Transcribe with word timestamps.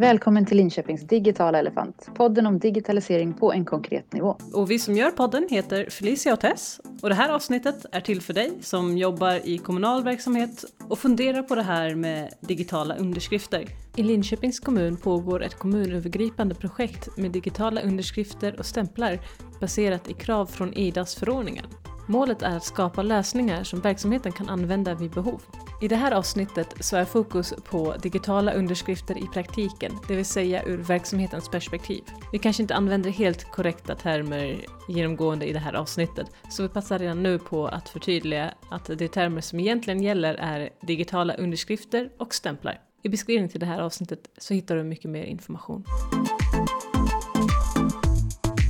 Välkommen 0.00 0.46
till 0.46 0.56
Linköpings 0.56 1.02
digitala 1.02 1.58
elefant, 1.58 2.08
podden 2.14 2.46
om 2.46 2.58
digitalisering 2.58 3.34
på 3.34 3.52
en 3.52 3.64
konkret 3.64 4.12
nivå. 4.12 4.36
Och 4.52 4.70
vi 4.70 4.78
som 4.78 4.94
gör 4.96 5.10
podden 5.10 5.46
heter 5.50 5.90
Felicia 5.90 6.32
och 6.32 6.40
Tess 6.40 6.80
och 7.02 7.08
det 7.08 7.14
här 7.14 7.28
avsnittet 7.28 7.86
är 7.92 8.00
till 8.00 8.20
för 8.20 8.34
dig 8.34 8.52
som 8.60 8.98
jobbar 8.98 9.48
i 9.48 9.58
kommunal 9.58 10.04
verksamhet 10.04 10.64
och 10.88 10.98
funderar 10.98 11.42
på 11.42 11.54
det 11.54 11.62
här 11.62 11.94
med 11.94 12.34
digitala 12.40 12.96
underskrifter. 12.96 13.64
I 13.96 14.02
Linköpings 14.02 14.60
kommun 14.60 14.96
pågår 14.96 15.42
ett 15.42 15.54
kommunövergripande 15.54 16.54
projekt 16.54 17.16
med 17.16 17.30
digitala 17.30 17.80
underskrifter 17.80 18.58
och 18.58 18.66
stämplar 18.66 19.18
baserat 19.60 20.10
i 20.10 20.12
krav 20.12 20.46
från 20.46 20.74
IDAS 20.74 21.14
förordningen. 21.14 21.64
Målet 22.10 22.42
är 22.42 22.56
att 22.56 22.64
skapa 22.64 23.02
lösningar 23.02 23.64
som 23.64 23.80
verksamheten 23.80 24.32
kan 24.32 24.48
använda 24.48 24.94
vid 24.94 25.10
behov. 25.10 25.42
I 25.80 25.88
det 25.88 25.96
här 25.96 26.12
avsnittet 26.12 26.74
så 26.80 26.96
är 26.96 27.04
fokus 27.04 27.54
på 27.70 27.94
digitala 28.02 28.52
underskrifter 28.52 29.18
i 29.18 29.26
praktiken, 29.26 29.92
det 30.08 30.16
vill 30.16 30.24
säga 30.24 30.62
ur 30.64 30.78
verksamhetens 30.78 31.48
perspektiv. 31.48 32.02
Vi 32.32 32.38
kanske 32.38 32.62
inte 32.62 32.74
använder 32.74 33.10
helt 33.10 33.50
korrekta 33.50 33.94
termer 33.94 34.64
genomgående 34.88 35.46
i 35.46 35.52
det 35.52 35.58
här 35.58 35.74
avsnittet, 35.74 36.26
så 36.48 36.62
vi 36.62 36.68
passar 36.68 36.98
redan 36.98 37.22
nu 37.22 37.38
på 37.38 37.66
att 37.66 37.88
förtydliga 37.88 38.54
att 38.70 38.86
de 38.98 39.08
termer 39.08 39.40
som 39.40 39.60
egentligen 39.60 40.02
gäller 40.02 40.34
är 40.34 40.70
digitala 40.80 41.34
underskrifter 41.34 42.10
och 42.18 42.34
stämplar. 42.34 42.80
I 43.02 43.08
beskrivningen 43.08 43.50
till 43.50 43.60
det 43.60 43.66
här 43.66 43.80
avsnittet 43.80 44.30
så 44.38 44.54
hittar 44.54 44.76
du 44.76 44.82
mycket 44.82 45.10
mer 45.10 45.24
information. 45.24 45.84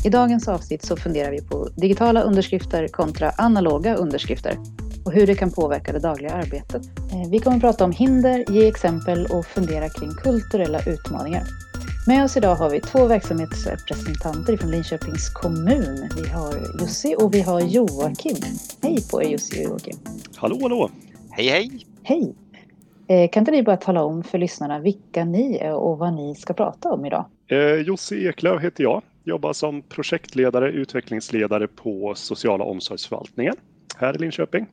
I 0.04 0.10
dagens 0.10 0.48
avsnitt 0.48 0.82
så 0.82 0.96
funderar 0.96 1.30
vi 1.30 1.42
på 1.42 1.68
digitala 1.76 2.22
underskrifter 2.22 2.88
kontra 2.88 3.30
analoga 3.30 3.94
underskrifter 3.94 4.56
och 5.04 5.12
hur 5.12 5.26
det 5.26 5.34
kan 5.34 5.50
påverka 5.50 5.92
det 5.92 5.98
dagliga 5.98 6.32
arbetet. 6.32 6.82
Eh, 7.12 7.30
vi 7.30 7.38
kommer 7.38 7.56
att 7.56 7.62
prata 7.62 7.84
om 7.84 7.92
hinder, 7.92 8.44
ge 8.48 8.68
exempel 8.68 9.26
och 9.26 9.46
fundera 9.46 9.88
kring 9.88 10.10
kulturella 10.10 10.80
utmaningar. 10.86 11.42
Med 12.06 12.24
oss 12.24 12.36
idag 12.36 12.54
har 12.54 12.70
vi 12.70 12.80
två 12.80 13.06
verksamhetsrepresentanter 13.06 14.56
från 14.56 14.70
Linköpings 14.70 15.30
kommun. 15.30 16.08
Vi 16.16 16.28
har 16.28 16.54
Jussi 16.80 17.14
och 17.18 17.34
vi 17.34 17.40
har 17.40 17.60
Joakim. 17.60 18.36
Hej 18.82 18.98
på 19.10 19.22
er 19.22 19.28
Jussi 19.28 19.66
och 19.66 19.70
Joakim. 19.70 19.96
Hallå, 20.36 20.58
hallå! 20.62 20.90
Hej, 21.30 21.48
hej! 21.48 21.86
Hej! 22.02 22.34
Eh, 23.08 23.30
kan 23.30 23.40
inte 23.40 23.52
ni 23.52 23.62
bara 23.62 23.76
tala 23.76 24.02
om 24.02 24.22
för 24.22 24.38
lyssnarna 24.38 24.78
vilka 24.78 25.24
ni 25.24 25.56
är 25.56 25.74
och 25.74 25.98
vad 25.98 26.14
ni 26.14 26.34
ska 26.34 26.54
prata 26.54 26.92
om 26.92 27.06
idag? 27.06 27.24
Eh, 27.48 27.86
Jussi 27.86 28.26
Eklöf 28.26 28.62
heter 28.62 28.84
jag. 28.84 29.02
Jobbar 29.24 29.52
som 29.52 29.82
projektledare, 29.82 30.70
utvecklingsledare 30.70 31.68
på 31.68 32.14
sociala 32.14 32.64
omsorgsförvaltningen 32.64 33.54
här 33.96 34.14
i 34.14 34.18
Linköping. 34.18 34.66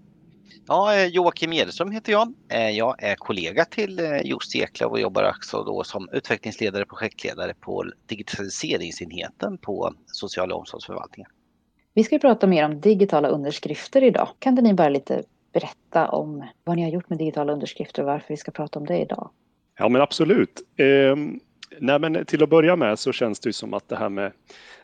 Ja, 0.68 0.96
eh, 0.96 1.06
Joakim 1.06 1.54
Edström 1.54 1.92
heter 1.92 2.12
jag. 2.12 2.34
Eh, 2.52 2.70
jag 2.70 3.04
är 3.04 3.16
kollega 3.16 3.66
till 3.66 4.00
eh, 4.00 4.26
Jussi 4.26 4.60
Eklöf 4.60 4.92
och 4.92 5.00
jobbar 5.00 5.30
också 5.30 5.64
då 5.64 5.84
som 5.84 6.10
utvecklingsledare 6.12 6.84
och 6.84 6.90
projektledare 6.90 7.54
på 7.60 7.86
digitaliseringsenheten 8.06 9.58
på 9.58 9.94
sociala 10.06 10.56
omsorgsförvaltningen. 10.56 11.32
Vi 11.94 12.04
ska 12.04 12.20
prata 12.20 12.48
mer 12.48 12.66
om 12.66 12.82
digitala 12.82 13.28
underskrifter 13.28 14.04
idag. 14.04 14.30
Kan 14.40 14.54
inte 14.54 14.62
ni 14.62 14.74
bara 14.74 14.90
lite 14.90 15.24
berätta 15.54 16.10
om 16.10 16.44
vad 16.64 16.76
ni 16.76 16.84
har 16.84 16.90
gjort 16.90 17.10
med 17.10 17.20
digitala 17.20 17.54
underskrifter 17.54 18.02
och 18.02 18.08
varför 18.08 18.28
vi 18.30 18.38
ska 18.38 18.52
prata 18.52 18.80
om 18.80 18.86
det 18.86 18.98
idag? 18.98 19.30
Ja, 19.78 19.90
men 19.90 20.02
absolut. 20.02 20.62
Nej, 21.80 22.00
men 22.00 22.26
till 22.26 22.44
att 22.44 22.50
börja 22.50 22.76
med 22.76 23.00
så 23.00 23.12
känns 23.12 23.40
det 23.40 23.50
ju 23.50 23.54
som 23.54 23.74
att 23.74 23.90
det 23.90 23.96
här 23.96 24.10
med 24.10 24.32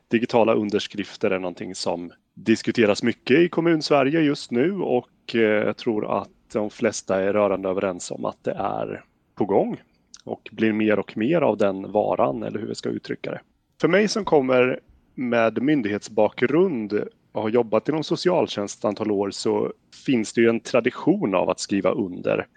digitala 0.08 0.54
underskrifter 0.54 1.32
är 1.32 1.40
någonting 1.40 1.76
som 1.76 2.12
diskuteras 2.34 3.04
mycket 3.04 3.40
i 3.40 3.50
kommun-Sverige 3.50 4.20
just 4.20 4.52
nu 4.52 4.72
och 4.82 5.10
eh, 5.34 5.42
jag 5.42 5.78
tror 5.78 6.22
att 6.22 6.30
de 6.54 6.70
flesta 6.70 7.22
är 7.22 7.34
rörande 7.34 7.70
överens 7.70 8.12
om 8.12 8.26
att 8.26 8.44
det 8.44 8.52
är 8.52 9.04
på 9.36 9.46
gång 9.46 9.82
och 10.24 10.50
blir 10.52 10.74
mer 10.74 11.00
och 11.00 11.18
mer 11.18 11.42
av 11.42 11.58
den 11.58 11.92
varan 11.92 12.44
eller 12.44 12.60
hur 12.60 12.68
vi 12.68 12.76
ska 12.76 12.90
uttrycka 12.90 13.32
det. 13.32 13.42
För 13.82 13.88
mig 13.88 14.08
som 14.08 14.26
kommer 14.26 14.80
med 15.16 15.62
myndighetsbakgrund 15.62 16.94
och 17.32 17.42
har 17.42 17.50
jobbat 17.50 17.90
inom 17.90 18.04
socialtjänst 18.04 18.80
ett 18.80 18.86
antal 18.86 19.12
år 19.12 19.32
så 19.32 19.74
finns 20.06 20.34
det 20.34 20.42
ju 20.42 20.50
en 20.50 20.60
tradition 20.60 21.36
av 21.36 21.50
att 21.50 21.60
skriva 21.60 21.92
under 21.92 22.48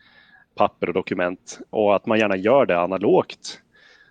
papper 0.54 0.88
och 0.88 0.94
dokument 0.94 1.60
och 1.70 1.97
att 1.97 2.06
man 2.06 2.19
gärna 2.19 2.37
gör 2.37 2.66
det 2.66 2.81
analogt. 2.81 3.60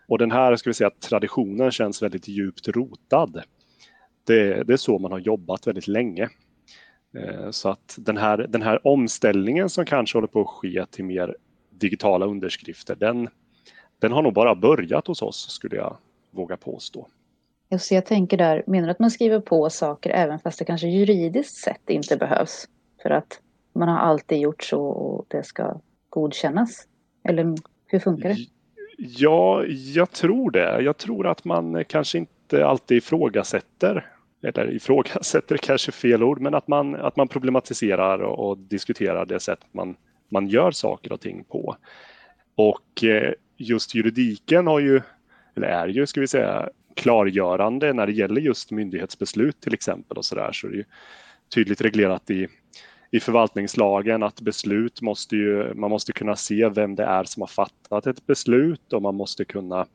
Och 0.07 0.17
den 0.17 0.31
här 0.31 0.55
ska 0.55 0.69
vi 0.69 0.73
säga, 0.73 0.89
traditionen 0.89 1.71
känns 1.71 2.03
väldigt 2.03 2.27
djupt 2.27 2.67
rotad. 2.67 3.43
Det, 4.23 4.63
det 4.63 4.73
är 4.73 4.77
så 4.77 4.99
man 4.99 5.11
har 5.11 5.19
jobbat 5.19 5.67
väldigt 5.67 5.87
länge. 5.87 6.29
Eh, 7.17 7.51
så 7.51 7.69
att 7.69 7.95
den 7.97 8.17
här, 8.17 8.37
den 8.37 8.61
här 8.61 8.87
omställningen 8.87 9.69
som 9.69 9.85
kanske 9.85 10.17
håller 10.17 10.27
på 10.27 10.41
att 10.41 10.47
ske 10.47 10.85
till 10.85 11.05
mer 11.05 11.35
digitala 11.69 12.25
underskrifter, 12.25 12.95
den, 12.95 13.29
den 13.99 14.11
har 14.11 14.21
nog 14.21 14.33
bara 14.33 14.55
börjat 14.55 15.07
hos 15.07 15.21
oss 15.21 15.51
skulle 15.51 15.75
jag 15.75 15.97
våga 16.31 16.57
påstå. 16.57 17.07
Just 17.69 17.91
jag 17.91 18.05
tänker 18.05 18.37
där, 18.37 18.63
menar 18.67 18.87
du 18.87 18.91
att 18.91 18.99
man 18.99 19.11
skriver 19.11 19.39
på 19.39 19.69
saker 19.69 20.09
även 20.09 20.39
fast 20.39 20.59
det 20.59 20.65
kanske 20.65 20.87
juridiskt 20.87 21.55
sett 21.55 21.89
inte 21.89 22.17
behövs? 22.17 22.67
För 23.01 23.09
att 23.09 23.39
man 23.73 23.89
har 23.89 23.97
alltid 23.97 24.37
gjort 24.39 24.63
så 24.63 24.81
och 24.81 25.25
det 25.27 25.43
ska 25.43 25.79
godkännas? 26.09 26.87
Eller 27.23 27.55
hur 27.85 27.99
funkar 27.99 28.29
det? 28.29 28.35
Ja, 28.97 29.65
jag 29.67 30.11
tror 30.11 30.51
det. 30.51 30.81
Jag 30.81 30.97
tror 30.97 31.27
att 31.27 31.45
man 31.45 31.85
kanske 31.85 32.17
inte 32.17 32.65
alltid 32.65 32.97
ifrågasätter 32.97 34.11
eller 34.41 34.73
ifrågasätter 34.73 35.57
kanske 35.61 35.91
fel 35.91 36.23
ord, 36.23 36.41
men 36.41 36.53
att 36.53 36.67
man, 36.67 36.95
att 36.95 37.15
man 37.15 37.27
problematiserar 37.27 38.19
och, 38.19 38.49
och 38.49 38.57
diskuterar 38.57 39.25
det 39.25 39.39
sätt 39.39 39.59
man, 39.71 39.95
man 40.29 40.47
gör 40.47 40.71
saker 40.71 41.11
och 41.11 41.21
ting 41.21 41.43
på. 41.43 41.75
Och 42.55 43.03
eh, 43.03 43.33
just 43.57 43.95
juridiken 43.95 44.67
har 44.67 44.79
ju, 44.79 45.01
eller 45.55 45.67
är 45.67 45.87
ju, 45.87 46.07
ska 46.07 46.21
vi 46.21 46.27
säga, 46.27 46.69
klargörande 46.95 47.93
när 47.93 48.05
det 48.05 48.13
gäller 48.13 48.41
just 48.41 48.71
myndighetsbeslut 48.71 49.61
till 49.61 49.73
exempel 49.73 50.17
och 50.17 50.25
så 50.25 50.35
där. 50.35 50.51
Så 50.51 50.67
det 50.67 50.73
är 50.73 50.77
ju 50.77 50.83
tydligt 51.55 51.81
reglerat 51.81 52.29
i, 52.29 52.47
i 53.15 53.19
förvaltningslagen 53.19 54.23
att 54.23 54.41
beslut 54.41 55.01
måste 55.01 55.35
ju, 55.35 55.73
man 55.73 55.89
måste 55.89 56.13
kunna 56.13 56.35
se 56.35 56.69
vem 56.69 56.95
det 56.95 57.03
är 57.03 57.23
som 57.23 57.41
har 57.41 57.47
fattat 57.47 58.07
ett 58.07 58.25
beslut 58.25 58.93
och 58.93 59.01
man 59.01 59.15
måste 59.15 59.45
kunna 59.45 59.85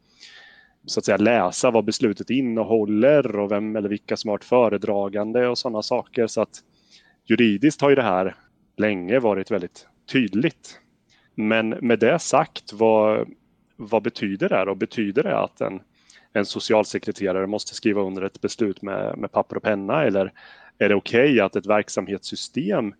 så 0.87 1.01
att 1.01 1.05
säga 1.05 1.17
läsa 1.17 1.71
vad 1.71 1.85
beslutet 1.85 2.31
innehåller 2.31 3.37
och 3.37 3.51
vem 3.51 3.77
eller 3.77 3.89
vilka 3.89 4.17
som 4.17 4.29
har 4.29 4.35
varit 4.35 4.45
föredragande 4.45 5.49
och 5.49 5.59
sådana 5.59 5.83
saker. 5.83 6.27
Så 6.27 6.43
att 6.43 6.61
juridiskt 7.25 7.81
har 7.81 7.91
ju 7.91 7.97
det 7.97 8.03
här 8.03 8.37
länge 8.77 9.19
varit 9.19 9.51
väldigt 9.51 9.87
tydligt. 10.13 10.81
Men 11.35 11.69
med 11.69 11.99
det 11.99 12.19
sagt, 12.19 12.73
vad, 12.73 13.29
vad 13.77 14.03
betyder 14.03 14.49
det? 14.49 14.71
Och 14.71 14.77
betyder 14.77 15.23
det 15.23 15.39
att 15.39 15.61
en, 15.61 15.81
en 16.33 16.47
socialsekreterare 16.47 17.47
måste 17.47 17.75
skriva 17.75 18.03
under 18.03 18.23
ett 18.23 18.41
beslut 18.41 18.83
med, 18.83 19.19
med 19.19 19.33
papper 19.33 19.57
och 19.57 19.63
penna 19.63 20.05
eller 20.05 20.33
är 20.79 20.89
det 20.89 20.95
okej 20.95 21.33
okay 21.33 21.41
att 21.41 21.57
ett 21.57 21.67
verksamhetssystem 21.67 22.95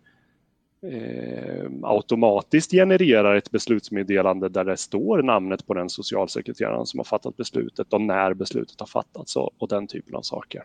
eh, 0.83 1.71
automatiskt 1.83 2.71
genererar 2.71 3.35
ett 3.35 3.51
beslutsmeddelande 3.51 4.49
där 4.49 4.65
det 4.65 4.77
står 4.77 5.21
namnet 5.21 5.67
på 5.67 5.73
den 5.73 5.89
socialsekreteraren 5.89 6.85
som 6.85 6.99
har 6.99 7.05
fattat 7.05 7.37
beslutet 7.37 7.93
och 7.93 8.01
när 8.01 8.33
beslutet 8.33 8.79
har 8.79 8.87
fattats 8.87 9.35
och, 9.35 9.49
och 9.57 9.67
den 9.67 9.87
typen 9.87 10.15
av 10.15 10.21
saker. 10.21 10.63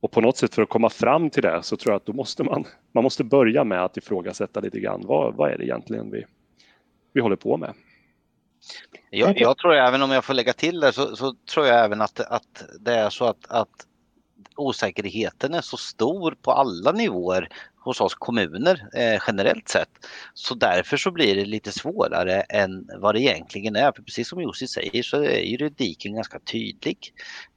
Och 0.00 0.10
på 0.10 0.20
något 0.20 0.36
sätt 0.36 0.54
för 0.54 0.62
att 0.62 0.68
komma 0.68 0.90
fram 0.90 1.30
till 1.30 1.42
det 1.42 1.62
så 1.62 1.76
tror 1.76 1.92
jag 1.92 1.96
att 1.96 2.06
då 2.06 2.12
måste 2.12 2.42
man, 2.42 2.64
man 2.92 3.04
måste 3.04 3.24
börja 3.24 3.64
med 3.64 3.84
att 3.84 3.96
ifrågasätta 3.96 4.60
lite 4.60 4.80
grann 4.80 5.02
vad, 5.06 5.34
vad 5.34 5.50
är 5.50 5.58
det 5.58 5.64
egentligen 5.64 6.10
vi, 6.10 6.24
vi 7.12 7.20
håller 7.20 7.36
på 7.36 7.56
med. 7.56 7.74
Jag, 9.10 9.40
jag 9.40 9.58
tror 9.58 9.74
även 9.74 10.02
om 10.02 10.10
jag 10.10 10.24
får 10.24 10.34
lägga 10.34 10.52
till 10.52 10.80
det 10.80 10.92
så, 10.92 11.16
så 11.16 11.34
tror 11.54 11.66
jag 11.66 11.84
även 11.84 12.00
att, 12.00 12.20
att 12.20 12.64
det 12.80 12.94
är 12.94 13.10
så 13.10 13.24
att, 13.24 13.46
att 13.50 13.86
osäkerheten 14.56 15.54
är 15.54 15.60
så 15.60 15.76
stor 15.76 16.36
på 16.42 16.52
alla 16.52 16.92
nivåer 16.92 17.48
hos 17.80 18.00
oss 18.00 18.14
kommuner 18.14 18.88
eh, 18.94 19.22
generellt 19.26 19.68
sett. 19.68 19.88
Så 20.34 20.54
därför 20.54 20.96
så 20.96 21.10
blir 21.10 21.36
det 21.36 21.44
lite 21.44 21.72
svårare 21.72 22.40
än 22.40 22.88
vad 22.98 23.14
det 23.14 23.20
egentligen 23.20 23.76
är. 23.76 23.92
För 23.92 24.02
precis 24.02 24.28
som 24.28 24.40
Jussi 24.40 24.66
säger 24.66 25.02
så 25.02 25.22
är 25.22 25.40
juridiken 25.40 26.14
ganska 26.14 26.38
tydlig. 26.38 26.98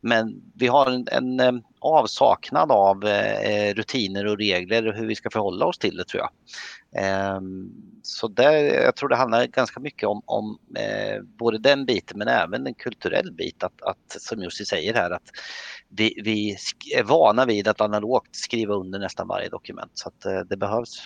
Men 0.02 0.42
vi 0.56 0.68
har 0.68 0.92
en, 0.92 1.08
en 1.12 1.40
eh, 1.40 1.54
avsaknad 1.80 2.72
av 2.72 3.06
eh, 3.08 3.74
rutiner 3.74 4.26
och 4.26 4.38
regler 4.38 4.88
och 4.88 4.94
hur 4.94 5.08
vi 5.08 5.16
ska 5.16 5.30
förhålla 5.30 5.66
oss 5.66 5.78
till 5.78 5.98
det 5.98 6.06
tror 6.06 6.22
jag. 6.22 6.30
Ehm, 6.96 7.72
så 8.04 8.28
där, 8.28 8.54
jag 8.84 8.96
tror 8.96 9.10
det 9.10 9.16
handlar 9.16 9.46
ganska 9.48 9.80
mycket 9.80 10.10
om, 10.10 10.22
om 10.26 10.60
eh, 10.76 11.22
både 11.24 11.58
den 11.58 11.86
biten 11.86 12.18
men 12.18 12.28
även 12.28 12.68
en 12.68 12.74
kulturell 12.74 13.32
bit. 13.32 13.64
Att, 13.64 13.82
att 13.82 14.22
som 14.22 14.42
Jussi 14.42 14.66
säger 14.66 14.94
här 14.94 15.12
att 15.12 15.30
vi, 15.90 16.22
vi, 16.24 16.58
är 16.96 17.04
vana 17.04 17.46
vid 17.46 17.68
att 17.68 17.82
analogt 17.82 18.36
skriva 18.36 18.76
under 18.76 19.00
nästan 19.00 19.28
varje 19.28 19.50
dokument. 19.50 19.92
Så 19.94 20.08
att 20.08 20.26
eh, 20.26 20.40
det 20.40 20.58
behövs 20.58 21.06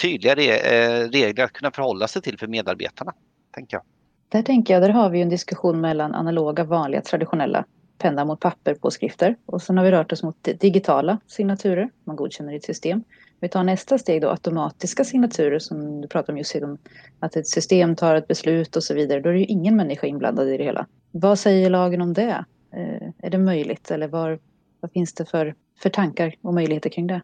tydliga 0.00 0.32
eh, 0.32 1.08
regler 1.08 1.44
att 1.44 1.52
kunna 1.52 1.70
förhålla 1.70 2.08
sig 2.08 2.22
till 2.22 2.38
för 2.38 2.46
medarbetarna, 2.46 3.12
tänker 3.54 3.76
jag. 3.76 3.84
Där 4.28 4.42
tänker 4.42 4.74
jag, 4.74 4.82
där 4.82 4.88
har 4.88 5.10
vi 5.10 5.20
en 5.20 5.28
diskussion 5.28 5.80
mellan 5.80 6.14
analoga, 6.14 6.64
vanliga, 6.64 7.00
traditionella 7.00 7.64
penna 7.98 8.24
mot 8.24 8.40
papper 8.40 8.74
påskrifter 8.74 9.36
och 9.46 9.62
sen 9.62 9.78
har 9.78 9.84
vi 9.84 9.90
rört 9.90 10.12
oss 10.12 10.22
mot 10.22 10.48
digitala 10.60 11.18
signaturer, 11.26 11.90
man 12.04 12.16
godkänner 12.16 12.54
ett 12.54 12.64
system. 12.64 13.04
Vi 13.40 13.48
tar 13.48 13.64
nästa 13.64 13.98
steg 13.98 14.22
då, 14.22 14.30
automatiska 14.30 15.04
signaturer 15.04 15.58
som 15.58 16.00
du 16.00 16.08
pratar 16.08 16.32
om 16.32 16.38
just 16.38 16.54
om 16.54 16.78
att 17.20 17.36
ett 17.36 17.48
system 17.48 17.96
tar 17.96 18.14
ett 18.14 18.28
beslut 18.28 18.76
och 18.76 18.84
så 18.84 18.94
vidare. 18.94 19.20
Då 19.20 19.28
är 19.28 19.32
det 19.32 19.38
ju 19.38 19.46
ingen 19.46 19.76
människa 19.76 20.06
inblandad 20.06 20.48
i 20.48 20.56
det 20.56 20.64
hela. 20.64 20.86
Vad 21.10 21.38
säger 21.38 21.70
lagen 21.70 22.00
om 22.00 22.14
det? 22.14 22.44
Eh, 22.72 23.08
är 23.18 23.30
det 23.30 23.38
möjligt 23.38 23.90
eller 23.90 24.08
var, 24.08 24.38
vad 24.80 24.92
finns 24.92 25.14
det 25.14 25.24
för, 25.24 25.54
för 25.82 25.90
tankar 25.90 26.34
och 26.42 26.54
möjligheter 26.54 26.90
kring 26.90 27.06
det? 27.06 27.20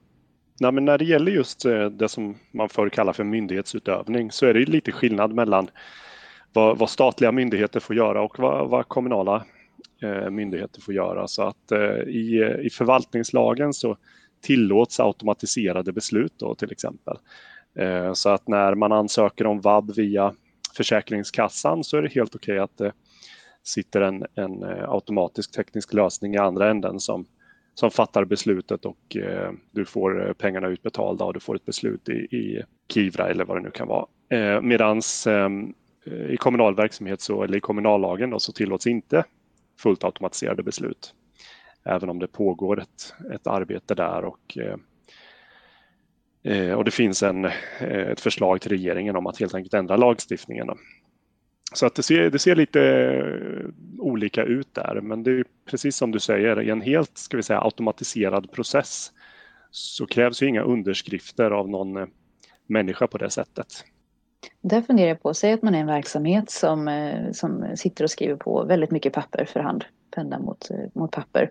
Nej, 0.61 0.73
men 0.73 0.85
när 0.85 0.99
det 0.99 1.05
gäller 1.05 1.33
just 1.33 1.65
eh, 1.65 1.87
det 1.87 2.09
som 2.09 2.35
man 2.51 2.69
förr 2.69 2.89
kallar 2.89 3.13
för 3.13 3.25
myndighetsutövning 3.25 4.31
så 4.31 4.47
är 4.47 4.55
det 4.55 4.61
lite 4.61 4.93
skillnad 4.93 5.33
mellan 5.33 5.69
vad, 6.53 6.79
vad 6.79 6.91
statliga 6.91 7.33
myndigheter 7.33 7.81
får 7.81 7.97
göra 7.97 8.23
och 8.23 8.39
vad, 8.39 8.69
vad 8.69 8.89
kommunala 8.89 9.45
eh, 10.03 10.31
myndigheter 10.31 10.81
får 10.81 10.95
göra. 10.95 11.29
Så 11.29 11.43
att 11.43 11.73
eh, 11.73 11.99
i, 12.09 12.59
i 12.63 12.71
förvaltningslagen 12.71 13.73
så 13.73 13.97
tillåts 14.45 15.01
automatiserade 15.01 15.93
beslut 15.93 16.33
då 16.37 16.55
till 16.55 16.73
exempel. 16.73 17.17
Eh, 17.79 18.13
så 18.13 18.29
att 18.29 18.49
när 18.49 18.75
man 18.75 18.93
ansöker 18.93 19.47
om 19.47 19.61
vab 19.61 19.95
via 19.95 20.35
Försäkringskassan 20.77 21.85
så 21.85 21.97
är 21.97 22.03
det 22.03 22.13
helt 22.13 22.35
okej 22.35 22.53
okay 22.53 22.65
att 22.65 22.77
det 22.79 22.93
sitter 23.63 24.01
en, 24.01 24.25
en 24.35 24.63
eh, 24.63 24.91
automatisk 24.91 25.53
teknisk 25.53 25.93
lösning 25.93 26.35
i 26.35 26.39
andra 26.39 26.71
änden 26.71 27.01
som, 27.01 27.25
som 27.75 27.91
fattar 27.91 28.25
beslutet 28.25 28.85
och 28.85 29.17
eh, 29.17 29.53
du 29.71 29.85
får 29.85 30.29
eh, 30.29 30.33
pengarna 30.33 30.69
utbetalda 30.69 31.25
och 31.25 31.35
du 31.35 31.41
får 31.41 31.57
ett 31.57 31.65
beslut 31.65 32.09
i, 32.09 32.13
i 32.13 32.63
Kivra 32.89 33.29
eller 33.29 33.45
vad 33.45 33.57
det 33.57 33.63
nu 33.63 33.71
kan 33.71 33.89
vara. 33.89 34.07
Eh, 34.29 34.61
medans 34.61 35.27
eh, 35.27 35.49
i 36.31 36.37
kommunal 36.37 36.75
verksamhet 36.75 37.21
så, 37.21 37.43
eller 37.43 37.59
i 37.59 37.61
kommunallagen 37.61 38.31
då, 38.31 38.39
så 38.39 38.53
tillåts 38.53 38.87
inte 38.87 39.25
fullt 39.79 40.05
automatiserade 40.05 40.63
beslut. 40.63 41.15
Även 41.85 42.09
om 42.09 42.19
det 42.19 42.27
pågår 42.27 42.81
ett, 42.81 43.15
ett 43.35 43.47
arbete 43.47 43.95
där 43.95 44.25
och, 44.25 44.59
eh, 44.59 44.77
eh 46.55 46.73
och 46.73 46.85
det 46.85 46.91
finns 46.91 47.23
en, 47.23 47.45
eh, 47.45 47.53
ett 47.81 48.21
förslag 48.21 48.61
till 48.61 48.71
regeringen 48.71 49.17
om 49.17 49.27
att 49.27 49.41
helt 49.41 49.55
enkelt 49.55 49.75
ändra 49.75 49.97
lagstiftningen. 49.97 50.69
Så 51.73 51.87
att 51.87 51.95
det 51.95 52.03
ser, 52.03 52.31
det 52.31 52.39
ser 52.39 52.57
lite 52.57 52.83
eh, 52.83 53.71
olika 53.99 54.43
ut 54.43 54.75
där, 54.75 55.01
men 55.01 55.23
det 55.23 55.31
är 55.31 55.45
precis 55.71 55.97
som 55.97 56.11
du 56.11 56.21
säger, 56.21 56.63
i 56.63 56.71
en 56.71 56.81
helt 56.81 57.19
ska 57.19 57.37
vi 57.37 57.43
säga, 57.43 57.61
automatiserad 57.61 58.53
process 58.53 59.13
så 59.71 60.07
krävs 60.07 60.43
ju 60.43 60.47
inga 60.47 60.63
underskrifter 60.63 61.51
av 61.51 61.69
någon 61.69 62.11
människa 62.67 63.07
på 63.07 63.19
det 63.19 63.31
sättet. 63.31 63.85
Där 64.61 64.83
funderar 64.83 65.09
jag 65.09 65.23
på, 65.23 65.35
säg 65.35 65.53
att 65.53 65.63
man 65.63 65.75
är 65.75 65.81
en 65.81 65.87
verksamhet 65.87 66.51
som, 66.51 66.89
eh, 66.89 67.33
som 67.33 67.77
sitter 67.77 68.05
och 68.05 68.11
skriver 68.11 68.37
på 68.37 68.65
väldigt 68.65 68.91
mycket 68.91 69.13
papper 69.13 69.45
för 69.45 69.61
hand, 69.61 69.85
penna 70.15 70.39
mot, 70.39 70.71
eh, 70.71 70.77
mot 70.93 71.11
papper. 71.11 71.51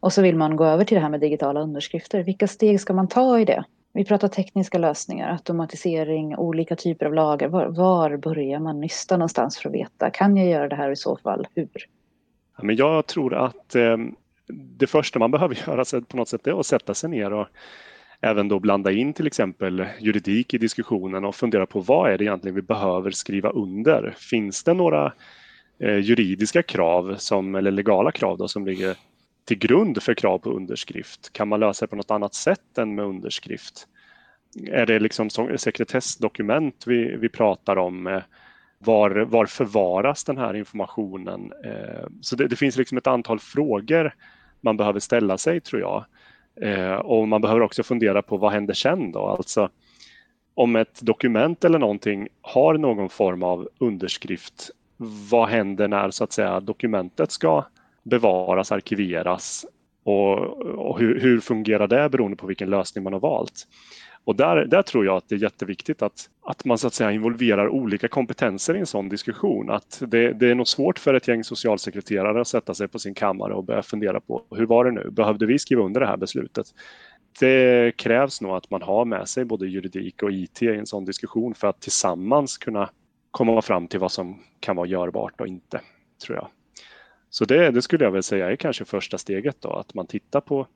Och 0.00 0.12
så 0.12 0.22
vill 0.22 0.36
man 0.36 0.56
gå 0.56 0.64
över 0.64 0.84
till 0.84 0.94
det 0.94 1.00
här 1.00 1.08
med 1.08 1.20
digitala 1.20 1.60
underskrifter. 1.60 2.22
Vilka 2.22 2.48
steg 2.48 2.80
ska 2.80 2.92
man 2.92 3.08
ta 3.08 3.40
i 3.40 3.44
det? 3.44 3.64
Vi 3.92 4.04
pratar 4.04 4.28
tekniska 4.28 4.78
lösningar, 4.78 5.32
automatisering, 5.32 6.36
olika 6.36 6.76
typer 6.76 7.06
av 7.06 7.14
lagar. 7.14 7.48
Var, 7.48 7.66
var 7.66 8.16
börjar 8.16 8.58
man 8.58 8.80
nysta 8.80 9.16
någonstans 9.16 9.58
för 9.58 9.68
att 9.68 9.74
veta, 9.74 10.10
kan 10.10 10.36
jag 10.36 10.48
göra 10.48 10.68
det 10.68 10.76
här 10.76 10.90
i 10.90 10.96
så 10.96 11.16
fall, 11.16 11.46
hur? 11.54 11.68
Ja, 12.56 12.64
men 12.64 12.76
jag 12.76 13.06
tror 13.06 13.34
att 13.34 13.74
eh, 13.74 13.96
det 14.78 14.86
första 14.86 15.18
man 15.18 15.30
behöver 15.30 15.54
göra 15.66 16.02
på 16.08 16.16
något 16.16 16.28
sätt 16.28 16.46
är 16.46 16.60
att 16.60 16.66
sätta 16.66 16.94
sig 16.94 17.10
ner 17.10 17.32
och 17.32 17.46
även 18.20 18.48
då 18.48 18.58
blanda 18.58 18.92
in 18.92 19.12
till 19.12 19.26
exempel 19.26 19.86
juridik 20.00 20.54
i 20.54 20.58
diskussionen 20.58 21.24
och 21.24 21.34
fundera 21.34 21.66
på 21.66 21.80
vad 21.80 22.10
är 22.10 22.18
det 22.18 22.24
egentligen 22.24 22.54
vi 22.54 22.62
behöver 22.62 23.10
skriva 23.10 23.50
under? 23.50 24.14
Finns 24.18 24.64
det 24.64 24.74
några 24.74 25.12
eh, 25.78 25.98
juridiska 25.98 26.62
krav 26.62 27.16
som, 27.18 27.54
eller 27.54 27.70
legala 27.70 28.12
krav 28.12 28.38
då, 28.38 28.48
som 28.48 28.66
ligger 28.66 28.96
till 29.44 29.58
grund 29.58 30.02
för 30.02 30.14
krav 30.14 30.38
på 30.38 30.50
underskrift? 30.50 31.32
Kan 31.32 31.48
man 31.48 31.60
lösa 31.60 31.84
det 31.84 31.90
på 31.90 31.96
något 31.96 32.10
annat 32.10 32.34
sätt 32.34 32.78
än 32.78 32.94
med 32.94 33.04
underskrift? 33.04 33.86
Är 34.70 34.86
det 34.86 35.00
liksom 35.00 35.30
sekretessdokument 35.56 36.84
vi, 36.86 37.16
vi 37.16 37.28
pratar 37.28 37.76
om? 37.76 38.20
Var, 38.78 39.10
var 39.10 39.46
förvaras 39.46 40.24
den 40.24 40.38
här 40.38 40.54
informationen? 40.54 41.52
Eh, 41.64 42.06
så 42.20 42.36
det, 42.36 42.48
det 42.48 42.56
finns 42.56 42.76
liksom 42.76 42.98
ett 42.98 43.06
antal 43.06 43.38
frågor 43.38 44.14
man 44.60 44.76
behöver 44.76 45.00
ställa 45.00 45.38
sig 45.38 45.60
tror 45.60 45.80
jag. 45.80 46.04
Eh, 46.60 46.94
och 46.94 47.28
man 47.28 47.40
behöver 47.40 47.60
också 47.60 47.82
fundera 47.82 48.22
på 48.22 48.36
vad 48.36 48.52
händer 48.52 48.74
sen 48.74 49.12
då? 49.12 49.26
Alltså 49.26 49.68
om 50.54 50.76
ett 50.76 51.00
dokument 51.00 51.64
eller 51.64 51.78
någonting 51.78 52.28
har 52.40 52.74
någon 52.74 53.08
form 53.08 53.42
av 53.42 53.68
underskrift, 53.78 54.70
vad 55.30 55.48
händer 55.48 55.88
när 55.88 56.10
så 56.10 56.24
att 56.24 56.32
säga 56.32 56.60
dokumentet 56.60 57.30
ska 57.30 57.64
bevaras, 58.02 58.72
arkiveras 58.72 59.66
och, 60.04 60.38
och 60.62 60.98
hur, 60.98 61.20
hur, 61.20 61.40
fungerar 61.40 61.86
det 61.86 62.08
beroende 62.08 62.36
på 62.36 62.46
vilken 62.46 62.70
lösning 62.70 63.04
man 63.04 63.12
har 63.12 63.20
valt? 63.20 63.66
Och 64.24 64.36
där, 64.36 64.56
där 64.64 64.82
tror 64.82 65.06
jag 65.06 65.16
att 65.16 65.28
det 65.28 65.34
är 65.34 65.38
jätteviktigt 65.38 66.02
att, 66.02 66.30
att 66.42 66.64
man 66.64 66.78
så 66.78 66.86
att 66.86 66.94
säga 66.94 67.12
involverar 67.12 67.68
olika 67.68 68.08
kompetenser 68.08 68.76
i 68.76 68.78
en 68.78 68.86
sån 68.86 69.08
diskussion. 69.08 69.70
Att 69.70 70.02
det, 70.06 70.32
det 70.32 70.50
är 70.50 70.54
nog 70.54 70.68
svårt 70.68 70.98
för 70.98 71.14
ett 71.14 71.28
gäng 71.28 71.44
socialsekreterare 71.44 72.40
att 72.40 72.48
sätta 72.48 72.74
sig 72.74 72.88
på 72.88 72.98
sin 72.98 73.14
kammare 73.14 73.54
och 73.54 73.64
börja 73.64 73.82
fundera 73.82 74.20
på 74.20 74.42
hur 74.50 74.66
var 74.66 74.84
det 74.84 74.90
nu? 74.90 75.10
Behövde 75.10 75.46
vi 75.46 75.58
skriva 75.58 75.82
under 75.82 76.00
det 76.00 76.06
här 76.06 76.16
beslutet? 76.16 76.66
Det 77.40 77.96
krävs 77.96 78.40
nog 78.40 78.56
att 78.56 78.70
man 78.70 78.82
har 78.82 79.04
med 79.04 79.28
sig 79.28 79.44
både 79.44 79.66
juridik 79.66 80.22
och 80.22 80.32
IT 80.32 80.62
i 80.62 80.68
en 80.68 80.86
sån 80.86 81.04
diskussion 81.04 81.54
för 81.54 81.68
att 81.68 81.80
tillsammans 81.80 82.58
kunna 82.58 82.90
komma 83.30 83.62
fram 83.62 83.88
till 83.88 84.00
vad 84.00 84.12
som 84.12 84.40
kan 84.60 84.76
vara 84.76 84.86
görbart 84.86 85.40
och 85.40 85.46
inte, 85.46 85.80
tror 86.26 86.36
jag. 86.36 86.48
Så 87.30 87.44
det, 87.44 87.70
det 87.70 87.82
skulle 87.82 88.04
jag 88.04 88.12
väl 88.12 88.22
säga 88.22 88.50
är 88.50 88.56
kanske 88.56 88.84
första 88.84 89.18
steget 89.18 89.56
då, 89.60 89.72
att 89.72 89.94
man 89.94 90.06
tittar 90.06 90.40
på 90.40 90.66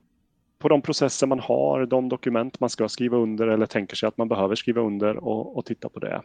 på 0.59 0.69
de 0.69 0.83
processer 0.83 1.27
man 1.27 1.41
har, 1.41 1.87
de 1.87 2.09
dokument 2.09 2.61
man 2.61 2.71
ska 2.71 2.89
skriva 2.89 3.17
under 3.17 3.47
eller 3.47 3.67
tänker 3.67 3.97
sig 3.97 4.07
att 4.07 4.19
man 4.19 4.29
behöver 4.29 4.55
skriva 4.55 4.81
under 4.81 5.17
och, 5.17 5.57
och 5.57 5.65
titta 5.65 5.89
på 5.89 5.99
det. 5.99 6.23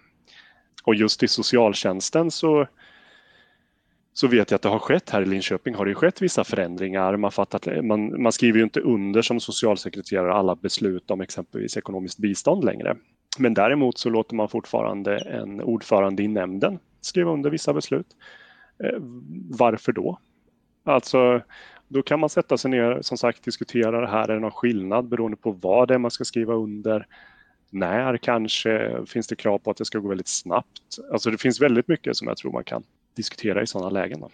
Och 0.83 0.95
just 0.95 1.24
i 1.24 1.27
socialtjänsten 1.27 2.31
så, 2.31 2.68
så 4.13 4.27
vet 4.27 4.51
jag 4.51 4.56
att 4.56 4.62
det 4.62 4.69
har 4.69 4.80
skett 4.80 5.09
här 5.09 5.21
i 5.21 5.25
Linköping 5.25 5.75
har 5.75 5.85
det 5.85 5.95
skett 5.95 6.21
vissa 6.21 6.44
förändringar. 6.44 7.18
Man, 7.18 7.31
fattat, 7.31 7.68
man, 7.83 8.21
man 8.21 8.31
skriver 8.31 8.57
ju 8.57 8.63
inte 8.63 8.80
under 8.80 9.21
som 9.21 9.39
socialsekreterare 9.39 10.33
alla 10.33 10.56
beslut 10.56 11.12
om 11.12 11.21
exempelvis 11.21 11.77
ekonomiskt 11.77 12.18
bistånd 12.18 12.63
längre. 12.63 12.95
Men 13.38 13.53
däremot 13.53 13.97
så 13.97 14.09
låter 14.09 14.36
man 14.36 14.50
fortfarande 14.50 15.18
en 15.18 15.62
ordförande 15.62 16.24
i 16.24 16.27
nämnden 16.27 16.79
skriva 17.01 17.31
under 17.31 17.50
vissa 17.50 17.74
beslut. 17.74 18.07
Eh, 18.83 19.00
varför 19.50 19.91
då? 19.91 20.19
Alltså 20.86 21.41
då 21.88 22.01
kan 22.01 22.19
man 22.19 22.30
sätta 22.30 22.57
sig 22.57 22.71
ner 22.71 23.01
som 23.01 23.18
sagt 23.18 23.44
diskutera 23.44 24.01
det 24.01 24.07
här. 24.07 24.30
Är 24.30 24.33
det 24.33 24.39
någon 24.39 24.51
skillnad 24.51 25.07
beroende 25.07 25.38
på 25.38 25.51
vad 25.51 25.88
det 25.88 25.94
är 25.94 25.97
man 25.97 26.12
ska 26.12 26.24
skriva 26.25 26.53
under? 26.53 27.07
När 27.69 28.18
kanske? 28.18 29.06
Finns 29.06 29.27
det 29.27 29.35
krav 29.35 29.57
på 29.59 29.71
att 29.71 29.77
det 29.77 29.85
ska 29.85 30.00
gå 30.00 30.09
väldigt 30.09 30.27
snabbt? 30.27 30.97
Alltså 31.12 31.31
det 31.31 31.38
finns 31.38 31.62
väldigt 31.62 31.88
mycket 31.88 32.18
som 32.18 32.27
jag 32.27 32.38
tror 32.38 32.51
man 32.51 32.63
kan 32.63 32.84
diskutera 33.15 33.62
i 33.62 33.67
sådana 33.67 33.89
lägen. 33.89 34.19
Då. 34.19 34.29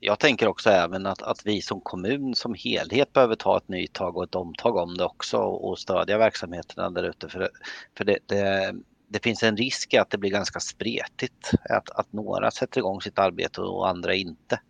Jag 0.00 0.18
tänker 0.18 0.48
också 0.48 0.70
även 0.70 1.06
att, 1.06 1.22
att 1.22 1.46
vi 1.46 1.62
som 1.62 1.80
kommun 1.80 2.34
som 2.34 2.54
helhet 2.54 3.12
behöver 3.12 3.34
ta 3.34 3.56
ett 3.56 3.68
nytag 3.68 4.16
och 4.16 4.24
ett 4.24 4.34
omtag 4.34 4.76
om 4.76 4.96
det 4.96 5.04
också 5.04 5.38
och 5.38 5.78
stödja 5.78 6.18
verksamheterna 6.18 6.90
där 6.90 7.02
ute. 7.02 7.28
För, 7.28 7.48
för 7.96 8.04
det, 8.04 8.18
det, 8.26 8.74
det 9.08 9.22
finns 9.22 9.42
en 9.42 9.56
risk 9.56 9.94
att 9.94 10.10
det 10.10 10.18
blir 10.18 10.30
ganska 10.30 10.60
spretigt. 10.60 11.50
Att, 11.70 11.90
att 11.90 12.12
några 12.12 12.50
sätter 12.50 12.78
igång 12.78 13.00
sitt 13.00 13.18
arbete 13.18 13.60
och 13.60 13.88
andra 13.88 14.14
inte. 14.14 14.60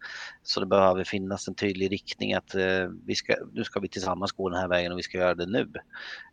Så 0.43 0.61
det 0.61 0.67
behöver 0.67 1.05
finnas 1.05 1.49
en 1.49 1.55
tydlig 1.55 1.93
riktning 1.93 2.35
att 2.35 2.55
eh, 2.55 2.89
vi 3.07 3.15
ska, 3.15 3.35
nu 3.53 3.65
ska 3.65 3.81
vi 3.81 3.89
tillsammans 3.89 4.33
gå 4.33 4.49
den 4.49 4.61
här 4.61 4.69
vägen 4.69 4.93
och 4.93 4.99
vi 4.99 5.03
ska 5.03 5.19
göra 5.19 5.35
det 5.35 5.47
nu. 5.47 5.73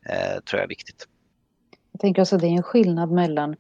Eh, 0.06 0.42
tror 0.44 0.60
jag 0.60 0.64
är 0.64 0.68
viktigt. 0.68 1.08
Jag 1.92 2.02
tänker 2.02 2.22
också 2.22 2.36
att 2.36 2.42
det 2.42 2.48
är 2.48 2.52
en 2.52 2.64
skillnad 2.64 3.12
mellan 3.12 3.56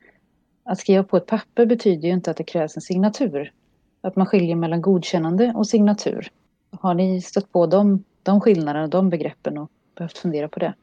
att 0.66 0.80
skriva 0.80 1.04
på 1.04 1.18
ett 1.18 1.26
papper 1.26 1.66
betyder 1.66 2.08
ju 2.08 2.14
inte 2.14 2.32
att 2.32 2.38
det 2.38 2.44
krävs 2.44 2.76
en 2.76 2.82
signatur. 2.82 3.54
Att 4.02 4.16
man 4.16 4.26
skiljer 4.26 4.56
mellan 4.56 4.82
godkännande 4.82 5.54
och 5.56 5.68
signatur. 5.68 6.28
Har 6.72 6.94
ni 6.94 7.22
stött 7.22 7.52
på 7.52 7.66
de, 7.66 8.04
de 8.24 8.42
skillnaderna, 8.42 8.88
de 8.88 9.10
begreppen 9.10 9.58
och 9.58 9.72
behövt 9.96 10.18
fundera 10.18 10.50
på 10.50 10.60
det? 10.60 10.74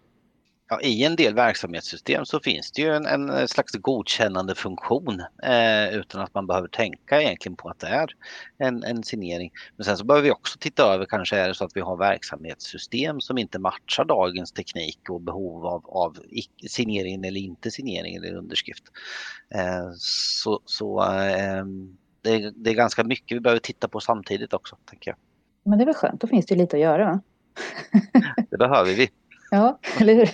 Ja, 0.73 0.81
I 0.81 1.05
en 1.05 1.17
del 1.17 1.35
verksamhetssystem 1.35 2.25
så 2.25 2.41
finns 2.41 2.73
det 2.73 2.83
ju 2.83 2.95
en, 2.95 3.07
en 3.07 3.49
slags 3.49 3.73
godkännande 3.73 4.55
funktion 4.55 5.21
eh, 5.43 5.95
utan 5.95 6.21
att 6.21 6.35
man 6.35 6.47
behöver 6.47 6.69
tänka 6.69 7.23
egentligen 7.23 7.57
på 7.57 7.69
att 7.69 7.79
det 7.79 7.87
är 7.87 8.09
en, 8.59 8.85
en 8.85 9.03
signering. 9.03 9.53
Men 9.77 9.85
sen 9.85 9.97
så 9.97 10.05
behöver 10.05 10.25
vi 10.25 10.31
också 10.31 10.59
titta 10.59 10.83
över, 10.83 11.05
kanske 11.05 11.37
är 11.37 11.49
det 11.49 11.55
så 11.55 11.65
att 11.65 11.77
vi 11.77 11.81
har 11.81 11.97
verksamhetssystem 11.97 13.21
som 13.21 13.39
inte 13.39 13.59
matchar 13.59 14.05
dagens 14.05 14.53
teknik 14.53 15.11
och 15.11 15.21
behov 15.21 15.67
av, 15.67 15.87
av 15.87 16.19
signering 16.69 17.25
eller 17.25 17.41
inte 17.41 17.71
signering 17.71 18.15
eller 18.15 18.35
underskrift. 18.35 18.85
Eh, 19.55 19.91
så 19.99 20.61
så 20.65 21.03
eh, 21.03 21.65
det, 22.23 22.51
det, 22.51 22.71
är 22.71 22.75
ganska 22.75 23.05
mycket 23.05 23.37
vi 23.37 23.41
behöver 23.41 23.61
titta 23.61 23.89
på 23.89 24.01
samtidigt 24.01 24.55
också, 24.55 24.77
tänker 24.85 25.11
jag. 25.11 25.19
Men 25.71 25.79
det 25.79 25.85
är 25.85 25.87
väl 25.87 25.95
skönt, 25.95 26.21
då 26.21 26.27
finns 26.27 26.47
det 26.47 26.55
ju 26.55 26.61
lite 26.61 26.77
att 26.77 26.83
göra. 26.83 27.21
det 28.51 28.57
behöver 28.57 28.95
vi. 28.95 29.11
Ja, 29.51 29.79
eller 30.01 30.15
hur? 30.15 30.29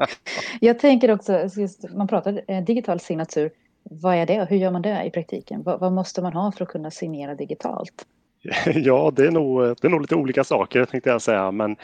jag 0.60 0.78
tänker 0.78 1.10
också, 1.10 1.48
man 1.94 2.08
pratar 2.08 2.42
eh, 2.48 2.64
digital 2.64 3.00
signatur. 3.00 3.50
Vad 3.82 4.14
är 4.14 4.26
det 4.26 4.40
och 4.42 4.48
hur 4.48 4.56
gör 4.56 4.70
man 4.70 4.82
det 4.82 5.04
i 5.04 5.10
praktiken? 5.10 5.62
Vad, 5.62 5.80
vad, 5.80 5.92
måste 5.92 6.22
man 6.22 6.32
ha 6.32 6.52
för 6.52 6.64
att 6.64 6.70
kunna 6.70 6.90
signera 6.90 7.34
digitalt? 7.34 8.06
Ja, 8.74 9.12
det 9.16 9.26
är, 9.26 9.30
nog, 9.30 9.62
det 9.62 9.84
är 9.84 9.88
nog 9.88 10.00
lite 10.00 10.14
olika 10.14 10.44
saker 10.44 10.84
tänkte 10.84 11.10
jag 11.10 11.22
säga, 11.22 11.50
men 11.50 11.76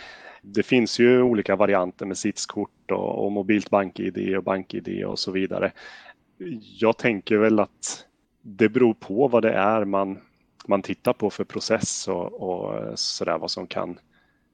det 0.43 0.63
finns 0.63 0.99
ju 0.99 1.23
olika 1.23 1.57
varianter 1.57 2.07
med 2.07 2.19
sitskort 2.19 2.91
och, 2.91 3.25
och 3.25 3.33
mobilt 3.33 3.71
bank-id 3.71 4.37
och 4.37 4.45
bank-id 4.45 5.05
och 5.05 5.19
så 5.19 5.31
vidare. 5.31 5.73
Jag 6.79 6.97
tänker 6.97 7.37
väl 7.37 7.61
att 7.61 8.05
det 8.43 8.69
beror 8.69 8.95
på 8.95 9.29
vad 9.29 9.43
det 9.43 9.53
är 9.53 9.85
man, 9.85 10.19
man 10.67 10.83
tittar 10.83 11.13
på 11.13 11.31
för 11.31 11.45
process 11.45 12.09
och, 12.09 12.33
och 12.33 12.99
sådär 12.99 13.39
vad 13.39 13.51
som 13.51 13.67
kan 13.67 13.99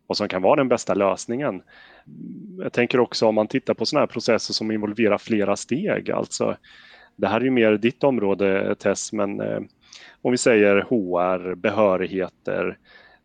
vad 0.06 0.16
som 0.16 0.28
kan 0.28 0.42
vara 0.42 0.56
den 0.56 0.68
bästa 0.68 0.94
lösningen. 0.94 1.62
Jag 2.58 2.72
tänker 2.72 3.00
också 3.00 3.26
om 3.26 3.34
man 3.34 3.48
tittar 3.48 3.74
på 3.74 3.86
sådana 3.86 4.02
här 4.02 4.12
processer 4.12 4.54
som 4.54 4.70
involverar 4.70 5.18
flera 5.18 5.56
steg, 5.56 6.10
alltså 6.10 6.56
det 7.16 7.26
här 7.26 7.40
är 7.40 7.44
ju 7.44 7.50
mer 7.50 7.72
ditt 7.72 8.04
område 8.04 8.74
Tess, 8.74 9.12
men 9.12 9.40
eh, 9.40 9.60
om 10.22 10.30
vi 10.30 10.38
säger 10.38 10.76
HR, 10.80 11.54
behörigheter, 11.54 12.78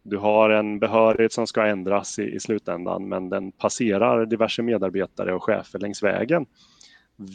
du 0.03 0.17
har 0.17 0.49
en 0.49 0.79
behörighet 0.79 1.33
som 1.33 1.47
ska 1.47 1.65
ändras 1.65 2.19
i, 2.19 2.23
i 2.23 2.39
slutändan 2.39 3.09
men 3.09 3.29
den 3.29 3.51
passerar 3.51 4.25
diverse 4.25 4.61
medarbetare 4.61 5.33
och 5.33 5.43
chefer 5.43 5.79
längs 5.79 6.03
vägen. 6.03 6.45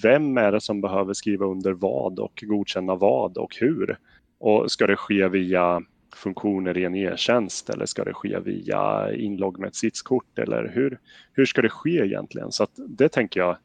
Vem 0.02 0.38
är 0.38 0.52
det 0.52 0.60
som 0.60 0.80
behöver 0.80 1.12
skriva 1.12 1.46
under 1.46 1.72
vad 1.72 2.18
och 2.18 2.44
godkänna 2.46 2.94
vad 2.94 3.38
och 3.38 3.56
hur? 3.60 3.98
Och 4.38 4.70
ska 4.70 4.86
det 4.86 4.96
ske 4.96 5.28
via 5.28 5.82
funktioner 6.14 6.78
i 6.78 6.84
en 6.84 6.94
e-tjänst 6.94 7.70
eller 7.70 7.86
ska 7.86 8.04
det 8.04 8.14
ske 8.14 8.38
via 8.38 9.12
inlogg 9.14 9.58
med 9.58 9.68
ett 9.68 9.74
sitskort 9.74 10.38
eller 10.38 10.72
hur, 10.74 10.98
hur 11.32 11.46
ska 11.46 11.62
det 11.62 11.68
ske 11.68 11.90
egentligen? 11.90 12.52
Så 12.52 12.66
det 12.76 13.08
tänker 13.08 13.40
jag, 13.40 13.56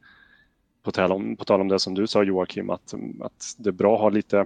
på 0.84 0.92
tal, 0.92 1.12
om, 1.12 1.36
på 1.36 1.46
tal 1.46 1.62
om 1.62 1.68
det 1.68 1.80
som 1.80 1.94
du 1.94 2.08
sa 2.08 2.24
Joakim, 2.24 2.70
att, 2.70 2.94
att 3.22 3.56
det 3.58 3.70
är 3.70 3.74
bra 3.74 3.96
att 3.96 4.02
ha 4.02 4.10
lite 4.10 4.46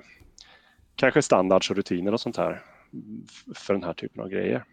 kanske 0.96 1.22
standards 1.22 1.70
och 1.70 1.76
rutiner 1.76 2.12
och 2.12 2.20
sånt 2.20 2.38
här 2.38 2.62
för 3.56 3.74
den 3.74 3.84
här 3.84 3.94
typen 3.94 4.22
av 4.22 4.30
grejer. 4.30 4.66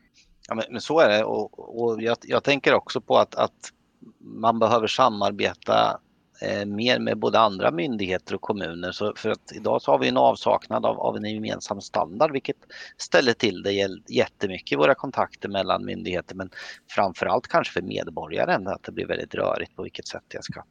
Ja, 0.48 0.54
men, 0.54 0.64
men 0.70 0.80
så 0.80 1.00
är 1.00 1.08
det 1.08 1.24
och, 1.24 1.82
och 1.82 2.02
jag, 2.02 2.16
jag, 2.22 2.44
tänker 2.44 2.74
också 2.74 3.00
på 3.00 3.18
att, 3.18 3.34
att 3.34 3.72
man 4.18 4.58
behöver 4.58 4.86
samarbeta 4.86 6.00
eh, 6.42 6.66
mer 6.66 6.98
med 6.98 7.18
både 7.18 7.38
andra 7.38 7.70
myndigheter 7.70 8.34
och 8.34 8.40
kommuner. 8.40 8.92
Så 8.92 9.12
för 9.16 9.30
att 9.30 9.52
idag 9.54 9.82
så 9.82 9.90
har 9.90 9.98
vi 9.98 10.08
en 10.08 10.16
avsaknad 10.16 10.86
av, 10.86 11.00
av 11.00 11.16
en 11.16 11.24
gemensam 11.24 11.80
standard 11.80 12.32
vilket 12.32 12.56
ställer 12.96 13.32
till 13.32 13.62
det 13.62 13.88
jättemycket 14.08 14.72
i 14.72 14.76
våra 14.76 14.94
kontakter 14.94 15.48
mellan 15.48 15.84
myndigheter 15.84 16.34
men 16.34 16.50
framförallt 16.90 17.48
kanske 17.48 17.72
för 17.72 17.82
medborgaren 17.82 18.68
att 18.68 18.82
det 18.82 18.92
blir 18.92 19.06
väldigt 19.06 19.34
rörigt 19.34 19.76
på 19.76 19.82
vilket 19.82 20.08
sätt 20.08 20.24
jag 20.28 20.44
ska 20.44 20.62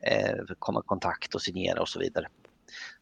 eh, 0.00 0.36
komma 0.58 0.80
i 0.80 0.86
kontakt 0.86 1.34
och 1.34 1.42
signera 1.42 1.80
och 1.80 1.88
så 1.88 1.98
vidare. 1.98 2.26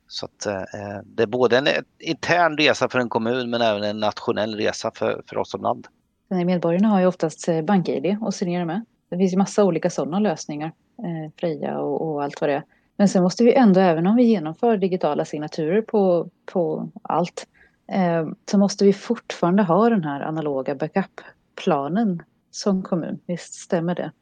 Så 0.08 0.26
att, 0.26 0.46
eh, 0.46 0.98
det 1.04 1.22
är 1.22 1.26
både 1.26 1.58
en 1.58 1.68
intern 1.98 2.56
resa 2.56 2.88
för 2.88 2.98
en 2.98 3.08
kommun 3.08 3.50
men 3.50 3.60
även 3.60 3.82
en 3.82 4.00
nationell 4.00 4.54
resa 4.54 4.90
för, 4.94 5.22
för 5.26 5.38
oss 5.38 5.50
som 5.50 5.62
land. 5.62 5.86
Medborgarna 6.28 6.88
har 6.88 7.00
ju 7.00 7.06
oftast 7.06 7.48
eh, 7.48 7.62
BankID 7.62 8.02
bank-id 8.02 8.16
och 8.20 8.34
signerar 8.34 8.64
med. 8.64 8.84
Det 9.10 9.18
finns 9.18 9.32
ju 9.32 9.36
massa 9.36 9.64
olika 9.64 9.90
sådana 9.90 10.18
lösningar, 10.18 10.72
eh, 11.04 11.30
Freja 11.36 11.78
och, 11.78 12.10
och, 12.10 12.22
allt 12.22 12.40
vad 12.40 12.50
det 12.50 12.54
är. 12.54 12.64
Men 12.96 13.08
sen 13.08 13.22
måste 13.22 13.44
vi 13.44 13.54
ändå, 13.54 13.80
även 13.80 14.06
om 14.06 14.16
vi 14.16 14.22
genomför 14.22 14.76
digitala 14.76 15.24
signaturer 15.24 15.82
på, 15.82 16.30
på 16.52 16.88
allt, 17.02 17.46
eh, 17.92 18.28
så 18.50 18.58
måste 18.58 18.84
vi 18.84 18.92
fortfarande 18.92 19.62
ha 19.62 19.88
den 19.88 20.04
här 20.04 20.20
analoga 20.20 20.74
backup-planen 20.74 22.22
som 22.50 22.82
kommun. 22.82 23.20
Visst 23.26 23.54
stämmer 23.54 23.94
det? 23.94 24.12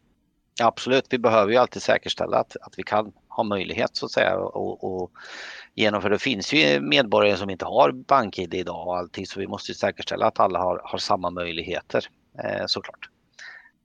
Absolut, 0.63 1.07
vi 1.11 1.19
behöver 1.19 1.53
ju 1.53 1.59
alltid 1.59 1.83
säkerställa 1.83 2.39
att, 2.39 2.57
att 2.61 2.75
vi 2.79 2.83
kan 2.83 3.13
ha 3.29 3.45
möjlighet 3.45 3.97
så 3.97 4.07
att 4.07 4.13
säga 4.13 4.39
och, 4.39 4.85
och 4.85 5.13
genomföra. 5.75 6.13
Det 6.13 6.19
finns 6.19 6.53
ju 6.53 6.81
medborgare 6.81 7.37
som 7.37 7.51
inte 7.51 7.65
har 7.65 7.93
BankID 7.93 8.55
idag 8.55 8.87
och 8.87 8.97
allting 8.97 9.27
så 9.27 9.41
vi 9.41 9.47
måste 9.47 9.75
säkerställa 9.75 10.27
att 10.27 10.41
alla 10.41 10.59
har, 10.59 10.81
har 10.85 10.99
samma 10.99 11.31
möjligheter 11.31 12.05
eh, 12.45 12.67
såklart. 12.67 13.11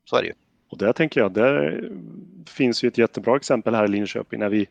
Så 0.05 0.15
är 0.15 0.21
det 0.21 0.27
ju. 0.27 0.33
Och 0.73 0.79
där 0.79 0.93
tänker 0.93 1.21
jag, 1.21 1.33
där 1.33 1.83
finns 2.47 2.83
ju 2.83 2.87
ett 2.87 2.97
jättebra 2.97 3.35
exempel 3.35 3.75
här 3.75 3.85
i 3.85 3.87
Linköping 3.87 4.39
när 4.39 4.49
vi 4.49 4.67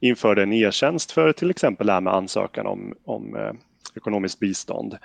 införde 0.00 0.42
en 0.42 0.52
e-tjänst 0.52 1.12
för 1.12 1.32
till 1.32 1.50
exempel 1.50 1.86
det 1.86 1.92
här 1.92 2.00
med 2.00 2.14
ansökan 2.14 2.66
om, 2.66 2.94
om 3.04 3.36
eh, 3.36 3.52
ekonomiskt 3.96 4.38
bistånd 4.38 4.98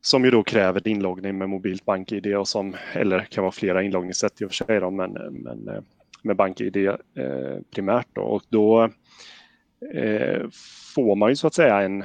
som 0.00 0.24
ju 0.24 0.30
då 0.30 0.42
kräver 0.42 0.88
inloggning 0.88 1.38
med 1.38 1.48
mobilt 1.48 1.84
BankID 1.84 2.36
och 2.36 2.48
som, 2.48 2.76
eller 2.92 3.20
kan 3.20 3.44
vara 3.44 3.52
flera 3.52 3.82
inloggningssätt 3.82 4.40
i 4.40 4.44
och 4.44 4.50
för 4.50 4.64
sig 4.64 4.80
då, 4.80 4.90
men, 4.90 5.12
men 5.12 5.68
eh, 5.68 5.82
med 6.22 6.36
BankID 6.36 6.76
eh, 6.76 6.96
primärt 7.74 8.08
då. 8.12 8.22
Och 8.22 8.42
då 8.48 8.84
eh, 9.94 10.46
får 10.94 11.16
man 11.16 11.28
ju 11.28 11.36
så 11.36 11.46
att 11.46 11.54
säga 11.54 11.80
en, 11.80 12.04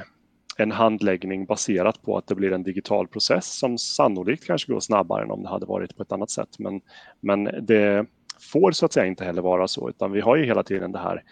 en 0.56 0.72
handläggning 0.72 1.46
baserat 1.46 2.02
på 2.02 2.18
att 2.18 2.26
det 2.26 2.34
blir 2.34 2.52
en 2.52 2.62
digital 2.62 3.08
process 3.08 3.58
som 3.58 3.78
sannolikt 3.78 4.46
kanske 4.46 4.72
går 4.72 4.80
snabbare 4.80 5.24
än 5.24 5.30
om 5.30 5.42
det 5.42 5.48
hade 5.48 5.66
varit 5.66 5.96
på 5.96 6.02
ett 6.02 6.12
annat 6.12 6.30
sätt. 6.30 6.58
Men, 6.58 6.80
men 7.20 7.44
det 7.44 8.06
får 8.40 8.72
så 8.72 8.86
att 8.86 8.92
säga 8.92 9.06
inte 9.06 9.24
heller 9.24 9.42
vara 9.42 9.68
så, 9.68 9.88
utan 9.88 10.12
vi 10.12 10.20
har 10.20 10.36
ju 10.36 10.44
hela 10.44 10.62
tiden 10.62 10.92
det 10.92 10.98
här, 10.98 11.22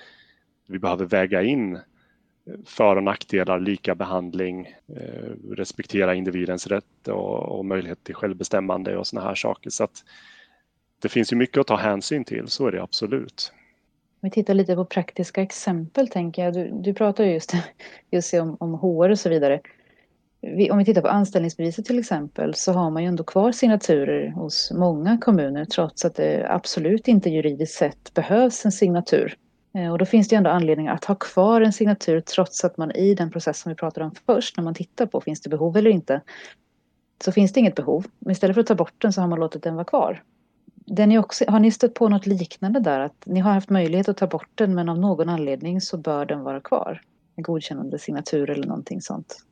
vi 0.68 0.78
behöver 0.78 1.04
väga 1.04 1.42
in 1.42 1.78
för 2.66 2.96
och 2.96 3.02
nackdelar, 3.02 3.60
lika 3.60 3.94
behandling, 3.94 4.66
eh, 4.96 5.50
respektera 5.50 6.14
individens 6.14 6.66
rätt 6.66 7.08
och, 7.08 7.58
och 7.58 7.64
möjlighet 7.64 8.04
till 8.04 8.14
självbestämmande 8.14 8.96
och 8.96 9.06
sådana 9.06 9.28
här 9.28 9.34
saker. 9.34 9.70
Så 9.70 9.84
att 9.84 10.04
det 11.02 11.08
finns 11.08 11.32
ju 11.32 11.36
mycket 11.36 11.58
att 11.58 11.66
ta 11.66 11.76
hänsyn 11.76 12.24
till, 12.24 12.48
så 12.48 12.66
är 12.66 12.72
det 12.72 12.82
absolut. 12.82 13.52
Om 14.22 14.26
vi 14.26 14.30
tittar 14.30 14.54
lite 14.54 14.76
på 14.76 14.84
praktiska 14.84 15.42
exempel 15.42 16.08
tänker 16.08 16.44
jag. 16.44 16.54
Du, 16.54 16.70
du 16.82 16.94
pratar 16.94 17.24
just, 17.24 17.52
just 18.10 18.34
om, 18.34 18.56
om 18.60 18.74
HR 18.74 19.10
och 19.10 19.18
så 19.18 19.28
vidare. 19.28 19.60
Vi, 20.40 20.70
om 20.70 20.78
vi 20.78 20.84
tittar 20.84 21.02
på 21.02 21.08
anställningsbeviset 21.08 21.84
till 21.84 21.98
exempel 21.98 22.54
så 22.54 22.72
har 22.72 22.90
man 22.90 23.02
ju 23.02 23.08
ändå 23.08 23.24
kvar 23.24 23.52
signaturer 23.52 24.28
hos 24.28 24.70
många 24.70 25.18
kommuner 25.18 25.64
trots 25.64 26.04
att 26.04 26.14
det 26.14 26.46
absolut 26.50 27.08
inte 27.08 27.30
juridiskt 27.30 27.74
sett 27.74 28.14
behövs 28.14 28.64
en 28.64 28.72
signatur. 28.72 29.36
Eh, 29.74 29.92
och 29.92 29.98
då 29.98 30.04
finns 30.04 30.28
det 30.28 30.34
ju 30.34 30.38
ändå 30.38 30.50
anledning 30.50 30.88
att 30.88 31.04
ha 31.04 31.14
kvar 31.14 31.60
en 31.60 31.72
signatur 31.72 32.20
trots 32.20 32.64
att 32.64 32.76
man 32.76 32.90
i 32.90 33.14
den 33.14 33.30
process 33.30 33.60
som 33.60 33.70
vi 33.70 33.76
pratade 33.76 34.06
om 34.06 34.14
först, 34.26 34.56
när 34.56 34.64
man 34.64 34.74
tittar 34.74 35.06
på 35.06 35.20
finns 35.20 35.40
det 35.40 35.50
behov 35.50 35.76
eller 35.76 35.90
inte, 35.90 36.20
så 37.24 37.32
finns 37.32 37.52
det 37.52 37.60
inget 37.60 37.74
behov. 37.74 38.06
Men 38.18 38.32
istället 38.32 38.54
för 38.54 38.60
att 38.60 38.66
ta 38.66 38.74
bort 38.74 39.02
den 39.02 39.12
så 39.12 39.20
har 39.20 39.28
man 39.28 39.40
låtit 39.40 39.62
den 39.62 39.74
vara 39.74 39.84
kvar. 39.84 40.22
Den 40.94 41.12
är 41.12 41.18
också, 41.18 41.44
har 41.48 41.60
ni 41.60 41.70
stött 41.70 41.94
på 41.94 42.08
något 42.08 42.26
liknande 42.26 42.80
där? 42.80 43.00
Att 43.00 43.26
ni 43.26 43.40
har 43.40 43.52
haft 43.52 43.70
möjlighet 43.70 44.08
att 44.08 44.16
ta 44.16 44.26
bort 44.26 44.50
den 44.54 44.74
men 44.74 44.88
av 44.88 44.98
någon 44.98 45.28
anledning 45.28 45.80
så 45.80 45.96
bör 45.96 46.26
den 46.26 46.42
vara 46.42 46.60
kvar? 46.60 47.00
En 47.36 47.42
godkännande 47.42 47.98
signatur 47.98 48.50
eller 48.50 48.66
någonting 48.66 49.00
sånt? 49.00 49.44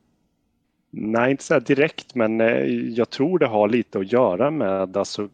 Nej, 0.89 1.31
inte 1.31 1.43
så 1.43 1.59
direkt 1.59 2.15
men 2.15 2.41
eh, 2.41 2.65
jag 2.69 3.09
tror 3.09 3.39
det 3.39 3.47
har 3.47 3.67
lite 3.67 3.99
att 3.99 4.11
göra 4.11 4.51
med 4.51 4.97
alltså, 4.97 5.29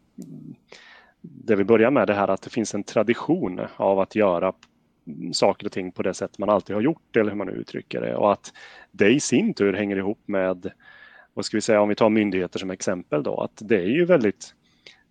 det 1.20 1.56
vi 1.56 1.64
börjar 1.64 1.90
med 1.90 2.06
det 2.06 2.14
här 2.14 2.28
att 2.28 2.42
det 2.42 2.50
finns 2.50 2.74
en 2.74 2.84
tradition 2.84 3.60
av 3.76 4.00
att 4.00 4.14
göra 4.14 4.52
saker 5.32 5.66
och 5.66 5.72
ting 5.72 5.92
på 5.92 6.02
det 6.02 6.14
sätt 6.14 6.38
man 6.38 6.50
alltid 6.50 6.76
har 6.76 6.82
gjort 6.82 7.16
eller 7.16 7.30
hur 7.30 7.38
man 7.38 7.46
nu 7.46 7.52
uttrycker 7.52 8.00
det 8.00 8.16
och 8.16 8.32
att 8.32 8.52
det 8.90 9.10
i 9.10 9.20
sin 9.20 9.54
tur 9.54 9.72
hänger 9.72 9.96
ihop 9.96 10.20
med, 10.26 10.70
vad 11.34 11.44
ska 11.44 11.56
vi 11.56 11.60
säga 11.60 11.80
om 11.80 11.88
vi 11.88 11.94
tar 11.94 12.10
myndigheter 12.10 12.58
som 12.58 12.70
exempel 12.70 13.22
då, 13.22 13.40
att 13.40 13.62
det 13.68 13.76
är 13.76 13.88
ju 13.88 14.04
väldigt 14.04 14.54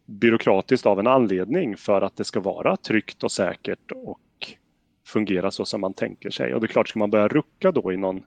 byråkratiskt 0.08 0.86
av 0.86 1.00
en 1.00 1.08
anledning 1.08 1.78
för 1.78 2.02
att 2.02 2.16
det 2.16 2.24
ska 2.24 2.40
vara 2.40 2.78
tryggt 2.78 3.24
och 3.24 3.32
säkert 3.32 3.92
och 3.92 4.20
fungera 5.08 5.52
så 5.52 5.66
som 5.66 5.82
man 5.82 5.94
tänker 5.94 6.30
sig. 6.30 6.54
Och 6.54 6.62
det 6.62 6.66
är 6.66 6.68
klart, 6.68 6.90
ska 6.90 7.00
man 7.00 7.12
börja 7.12 7.28
rucka 7.28 7.72
då 7.72 7.94
i 7.94 7.98
någon 7.98 8.24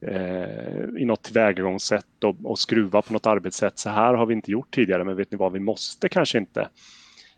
eh, 0.00 0.84
i 0.98 1.04
något 1.04 1.22
tillvägagångssätt 1.22 2.24
och, 2.24 2.36
och 2.44 2.58
skruva 2.58 3.02
på 3.02 3.12
något 3.12 3.26
arbetssätt. 3.26 3.78
Så 3.78 3.90
här 3.90 4.14
har 4.14 4.26
vi 4.26 4.34
inte 4.34 4.50
gjort 4.50 4.74
tidigare, 4.74 5.04
men 5.04 5.16
vet 5.16 5.30
ni 5.30 5.36
vad, 5.36 5.52
vi 5.52 5.60
måste 5.60 6.08
kanske 6.08 6.38
inte 6.38 6.68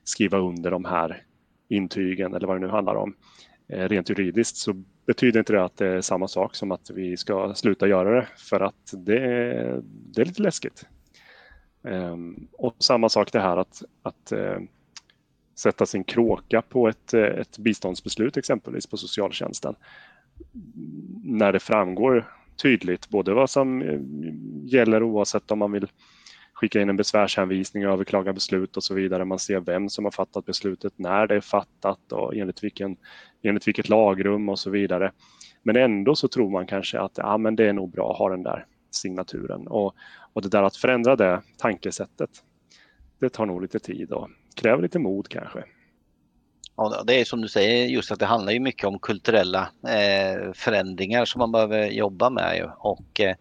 skriva 0.04 0.38
under 0.38 0.70
de 0.70 0.84
här 0.84 1.22
intygen 1.68 2.34
eller 2.34 2.46
vad 2.46 2.56
det 2.56 2.66
nu 2.66 2.72
handlar 2.72 2.94
om. 2.94 3.14
Eh, 3.68 3.88
rent 3.88 4.10
juridiskt 4.10 4.56
så 4.56 4.82
betyder 5.06 5.38
inte 5.38 5.52
det 5.52 5.64
att 5.64 5.76
det 5.76 5.86
är 5.86 6.00
samma 6.00 6.28
sak 6.28 6.54
som 6.54 6.72
att 6.72 6.90
vi 6.90 7.16
ska 7.16 7.54
sluta 7.54 7.88
göra 7.88 8.10
det 8.10 8.28
för 8.36 8.60
att 8.60 8.92
det, 8.92 9.20
det 9.84 10.20
är 10.20 10.24
lite 10.24 10.42
läskigt. 10.42 10.86
Ehm, 11.86 12.48
och 12.52 12.74
samma 12.78 13.08
sak 13.08 13.32
det 13.32 13.40
här 13.40 13.56
att, 13.56 13.82
att 14.02 14.32
eh, 14.32 14.58
sätta 15.54 15.86
sin 15.86 16.04
kråka 16.04 16.62
på 16.62 16.88
ett, 16.88 17.14
eh, 17.14 17.22
ett 17.22 17.58
biståndsbeslut 17.58 18.36
exempelvis 18.36 18.86
på 18.86 18.96
socialtjänsten. 18.96 19.74
När 21.24 21.52
det 21.52 21.60
framgår 21.60 22.32
tydligt 22.62 23.08
både 23.08 23.34
vad 23.34 23.50
som 23.50 23.82
eh, 23.82 24.00
gäller 24.64 25.02
oavsett 25.02 25.50
om 25.50 25.58
man 25.58 25.72
vill 25.72 25.86
skicka 26.52 26.80
in 26.80 26.88
en 26.88 26.96
besvärshänvisning, 26.96 27.84
överklaga 27.84 28.32
beslut 28.32 28.76
och 28.76 28.84
så 28.84 28.94
vidare. 28.94 29.24
Man 29.24 29.38
ser 29.38 29.60
vem 29.60 29.88
som 29.88 30.04
har 30.04 30.12
fattat 30.12 30.46
beslutet, 30.46 30.92
när 30.96 31.26
det 31.26 31.34
är 31.34 31.40
fattat 31.40 32.12
och 32.12 32.36
enligt, 32.36 32.64
vilken, 32.64 32.96
enligt 33.42 33.68
vilket 33.68 33.88
lagrum 33.88 34.48
och 34.48 34.58
så 34.58 34.70
vidare. 34.70 35.12
Men 35.62 35.76
ändå 35.76 36.14
så 36.14 36.28
tror 36.28 36.50
man 36.50 36.66
kanske 36.66 37.00
att 37.00 37.12
ja, 37.18 37.38
men 37.38 37.56
det 37.56 37.68
är 37.68 37.72
nog 37.72 37.90
bra 37.90 38.10
att 38.10 38.18
ha 38.18 38.28
den 38.28 38.42
där 38.42 38.66
signaturen. 38.90 39.66
Och, 39.66 39.94
och 40.36 40.42
det 40.42 40.48
där 40.48 40.62
att 40.62 40.76
förändra 40.76 41.16
det 41.16 41.42
tankesättet, 41.58 42.30
det 43.20 43.28
tar 43.28 43.46
nog 43.46 43.62
lite 43.62 43.78
tid 43.78 44.12
och 44.12 44.28
kräver 44.54 44.82
lite 44.82 44.98
mod 44.98 45.28
kanske. 45.28 45.64
Ja, 46.76 47.02
det 47.06 47.20
är 47.20 47.24
som 47.24 47.40
du 47.40 47.48
säger 47.48 47.86
just 47.86 48.12
att 48.12 48.18
det 48.18 48.26
handlar 48.26 48.52
ju 48.52 48.60
mycket 48.60 48.84
om 48.84 48.98
kulturella 48.98 49.68
eh, 49.88 50.52
förändringar 50.52 51.24
som 51.24 51.38
man 51.38 51.52
behöver 51.52 51.86
jobba 51.86 52.30
med. 52.30 52.70
Och, 52.78 53.20
Eh, 53.20 53.36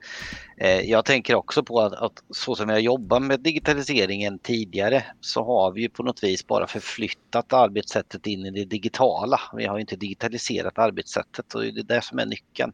Eh, 0.57 0.81
jag 0.81 1.05
tänker 1.05 1.35
också 1.35 1.63
på 1.63 1.81
att, 1.81 1.93
att 1.93 2.23
så 2.29 2.55
som 2.55 2.69
jag 2.69 2.81
jobbar 2.81 3.19
med 3.19 3.39
digitaliseringen 3.39 4.39
tidigare 4.39 5.03
så 5.21 5.43
har 5.43 5.71
vi 5.71 5.81
ju 5.81 5.89
på 5.89 6.03
något 6.03 6.23
vis 6.23 6.47
bara 6.47 6.67
förflyttat 6.67 7.53
arbetssättet 7.53 8.27
in 8.27 8.45
i 8.45 8.51
det 8.51 8.65
digitala. 8.65 9.39
Vi 9.53 9.65
har 9.65 9.79
inte 9.79 9.95
digitaliserat 9.95 10.77
arbetssättet 10.77 11.53
och 11.53 11.61
det 11.61 11.79
är 11.79 11.83
det 11.83 12.01
som 12.01 12.19
är 12.19 12.25
nyckeln. 12.25 12.71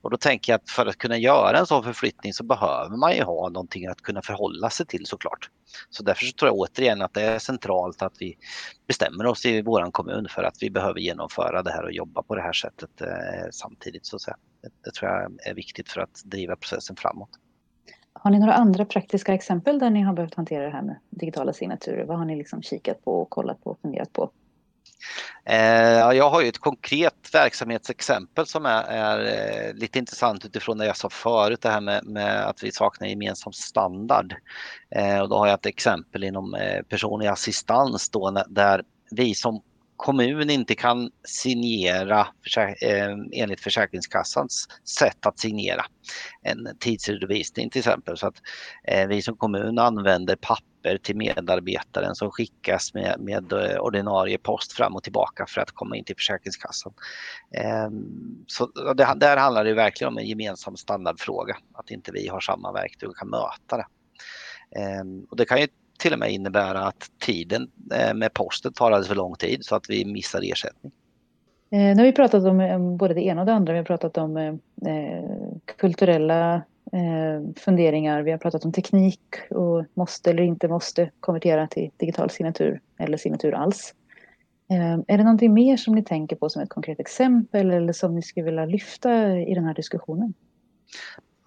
Och 0.00 0.10
då 0.10 0.16
tänker 0.16 0.52
jag 0.52 0.58
att 0.58 0.70
för 0.70 0.86
att 0.86 0.98
kunna 0.98 1.16
göra 1.16 1.58
en 1.58 1.66
sån 1.66 1.84
förflyttning 1.84 2.32
så 2.32 2.44
behöver 2.44 2.96
man 2.96 3.16
ju 3.16 3.22
ha 3.22 3.48
någonting 3.48 3.86
att 3.86 4.02
kunna 4.02 4.22
förhålla 4.22 4.70
sig 4.70 4.86
till 4.86 5.06
såklart. 5.06 5.50
Så 5.90 6.02
därför 6.02 6.24
så 6.24 6.32
tror 6.32 6.48
jag 6.48 6.58
återigen 6.58 7.02
att 7.02 7.14
det 7.14 7.22
är 7.22 7.38
centralt 7.38 8.02
att 8.02 8.14
vi 8.18 8.36
bestämmer 8.86 9.26
oss 9.26 9.46
i 9.46 9.62
våran 9.62 9.92
kommun 9.92 10.26
för 10.30 10.42
att 10.42 10.56
vi 10.60 10.70
behöver 10.70 11.00
genomföra 11.00 11.62
det 11.62 11.70
här 11.70 11.84
och 11.84 11.92
jobba 11.92 12.22
på 12.22 12.34
det 12.34 12.42
här 12.42 12.52
sättet 12.52 13.00
eh, 13.00 13.50
samtidigt. 13.52 14.06
Så 14.06 14.16
att 14.16 14.22
säga. 14.22 14.36
Det, 14.84 14.90
tror 14.90 15.10
jag 15.10 15.32
är 15.46 15.54
viktigt 15.54 15.88
för 15.88 16.00
att 16.00 16.22
driva 16.24 16.56
processen 16.56 16.96
framåt. 16.96 17.30
Har 18.12 18.30
ni 18.30 18.38
några 18.38 18.54
andra 18.54 18.84
praktiska 18.84 19.34
exempel 19.34 19.78
där 19.78 19.90
ni 19.90 20.02
har 20.02 20.12
behövt 20.12 20.34
hantera 20.34 20.64
det 20.64 20.70
här 20.70 20.82
med 20.82 20.96
digitala 21.10 21.52
signaturer? 21.52 22.04
Vad 22.04 22.18
har 22.18 22.24
ni 22.24 22.36
liksom 22.36 22.62
kikat 22.62 23.04
på 23.04 23.22
och 23.22 23.30
kollat 23.30 23.64
på 23.64 23.70
och 23.70 23.80
funderat 23.80 24.12
på? 24.12 24.30
Eh, 25.44 26.12
jag 26.16 26.30
har 26.30 26.42
ju 26.42 26.48
ett 26.48 26.58
konkret 26.58 27.34
verksamhetsexempel 27.34 28.46
som 28.46 28.66
är, 28.66 28.82
är 28.82 29.18
eh, 29.68 29.74
lite 29.74 29.98
intressant 29.98 30.44
utifrån 30.44 30.78
det 30.78 30.86
jag 30.86 30.96
sa 30.96 31.10
förut, 31.10 31.60
det 31.62 31.68
här 31.68 31.80
med, 31.80 32.04
med 32.04 32.46
att 32.46 32.62
vi 32.62 32.72
saknar 32.72 33.08
gemensam 33.08 33.52
standard. 33.52 34.34
Eh, 34.90 35.20
och 35.20 35.28
då 35.28 35.36
har 35.36 35.46
jag 35.46 35.54
ett 35.54 35.66
exempel 35.66 36.24
inom 36.24 36.56
personlig 36.88 37.26
assistans 37.26 38.10
då, 38.10 38.44
där 38.48 38.82
vi 39.10 39.34
som 39.34 39.62
kommun 40.00 40.50
inte 40.50 40.74
kan 40.74 41.10
signera 41.24 42.20
eh, 42.80 43.16
enligt 43.32 43.60
Försäkringskassans 43.60 44.68
sätt 44.98 45.26
att 45.26 45.38
signera 45.38 45.84
en 46.42 46.68
tidsredovisning 46.78 47.70
till 47.70 47.78
exempel. 47.78 48.16
Så 48.16 48.26
att 48.26 48.34
eh, 48.84 49.08
vi 49.08 49.22
som 49.22 49.36
kommun 49.36 49.78
använder 49.78 50.36
papper 50.36 50.98
till 51.02 51.16
medarbetaren 51.16 52.14
som 52.14 52.30
skickas 52.30 52.94
med, 52.94 53.16
med 53.20 53.52
eh, 53.52 53.78
ordinarie 53.78 54.38
post 54.38 54.72
fram 54.72 54.96
och 54.96 55.02
tillbaka 55.02 55.46
för 55.48 55.60
att 55.60 55.70
komma 55.70 55.96
in 55.96 56.04
till 56.04 56.16
Försäkringskassan. 56.16 56.92
Ehm, 57.54 58.44
så 58.46 58.66
det, 58.94 59.14
där 59.16 59.36
handlar 59.36 59.64
det 59.64 59.74
verkligen 59.74 60.12
om 60.12 60.18
en 60.18 60.26
gemensam 60.26 60.76
standardfråga, 60.76 61.56
att 61.74 61.90
inte 61.90 62.12
vi 62.12 62.28
har 62.28 62.40
samma 62.40 62.72
verktyg 62.72 63.08
och 63.08 63.16
kan 63.16 63.28
möta 63.28 63.76
det. 63.76 63.86
Ehm, 64.80 65.24
och 65.30 65.36
det 65.36 65.44
kan 65.44 65.60
ju 65.60 65.66
till 66.00 66.12
och 66.12 66.18
med 66.18 66.32
innebära 66.32 66.80
att 66.80 67.10
tiden 67.18 67.70
eh, 67.94 68.14
med 68.14 68.34
posten 68.34 68.72
tar 68.72 68.86
alldeles 68.86 69.08
för 69.08 69.14
lång 69.14 69.34
tid 69.34 69.64
så 69.64 69.74
att 69.76 69.90
vi 69.90 70.04
missar 70.04 70.40
ersättning. 70.52 70.92
Eh, 71.72 71.78
nu 71.78 71.96
har 71.96 72.04
vi 72.04 72.12
pratat 72.12 72.44
om 72.44 72.60
eh, 72.60 72.78
både 72.78 73.14
det 73.14 73.22
ena 73.22 73.40
och 73.40 73.46
det 73.46 73.52
andra. 73.52 73.72
Vi 73.72 73.78
har 73.78 73.84
pratat 73.84 74.18
om 74.18 74.36
eh, 74.36 74.54
eh, 74.94 75.24
kulturella 75.78 76.54
eh, 76.92 77.52
funderingar. 77.56 78.22
Vi 78.22 78.30
har 78.30 78.38
pratat 78.38 78.64
om 78.64 78.72
teknik 78.72 79.20
och 79.50 79.84
måste 79.94 80.30
eller 80.30 80.42
inte 80.42 80.68
måste 80.68 81.10
konvertera 81.20 81.66
till 81.66 81.90
digital 81.96 82.30
signatur 82.30 82.80
eller 82.98 83.16
signatur 83.16 83.54
alls. 83.54 83.94
Eh, 84.70 84.92
är 84.92 85.18
det 85.18 85.24
någonting 85.24 85.54
mer 85.54 85.76
som 85.76 85.94
ni 85.94 86.04
tänker 86.04 86.36
på 86.36 86.48
som 86.48 86.62
ett 86.62 86.68
konkret 86.68 87.00
exempel 87.00 87.70
eller 87.70 87.92
som 87.92 88.14
ni 88.14 88.22
skulle 88.22 88.46
vilja 88.46 88.66
lyfta 88.66 89.38
i 89.38 89.54
den 89.54 89.64
här 89.64 89.74
diskussionen? 89.74 90.34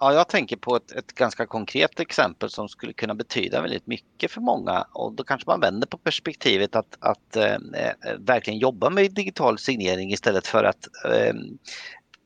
Ja, 0.04 0.14
jag 0.14 0.28
tänker 0.28 0.58
på 0.58 0.76
ett, 0.76 0.92
ett, 0.92 1.16
ganska 1.16 1.46
konkret 1.46 2.00
exempel 2.00 2.50
som 2.50 2.70
skulle 2.70 2.94
kunna 2.94 3.16
betyda 3.16 3.62
väldigt 3.62 3.88
mycket 3.88 4.32
för 4.32 4.42
många 4.42 4.88
och 4.92 5.14
då 5.14 5.24
kanske 5.24 5.50
man 5.50 5.60
vänder 5.60 5.88
på 5.88 5.98
perspektivet 5.98 6.76
att, 6.76 6.98
att 7.00 7.36
eh, 7.36 7.54
eh 7.54 8.18
verkligen 8.20 8.60
jobba 8.60 8.90
med 8.90 9.14
digital 9.14 9.58
signering 9.58 10.12
istället 10.12 10.48
för 10.48 10.64
att 10.64 10.88
eh, 11.06 11.34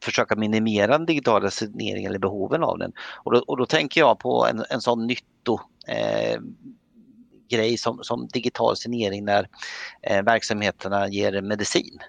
försöka 0.03 0.35
minimera 0.35 0.97
den 0.97 1.05
digitala 1.05 1.51
signeringen 1.51 2.09
eller 2.09 2.19
behoven 2.19 2.63
av 2.63 2.77
den. 2.77 2.91
Och 3.23 3.31
då, 3.31 3.39
och 3.47 3.57
då 3.57 3.65
tänker 3.65 4.01
jag 4.01 4.19
på 4.19 4.47
en, 4.47 4.63
en 4.69 4.81
sån 4.81 5.07
nytto 5.07 5.59
eh, 5.87 6.39
grej 7.49 7.77
som, 7.77 8.03
som 8.03 8.27
digital 8.27 8.77
signering 8.77 9.25
när 9.25 9.49
eh, 10.01 10.23
verksamheterna 10.23 11.07
ger 11.07 11.41
medicin. 11.41 11.99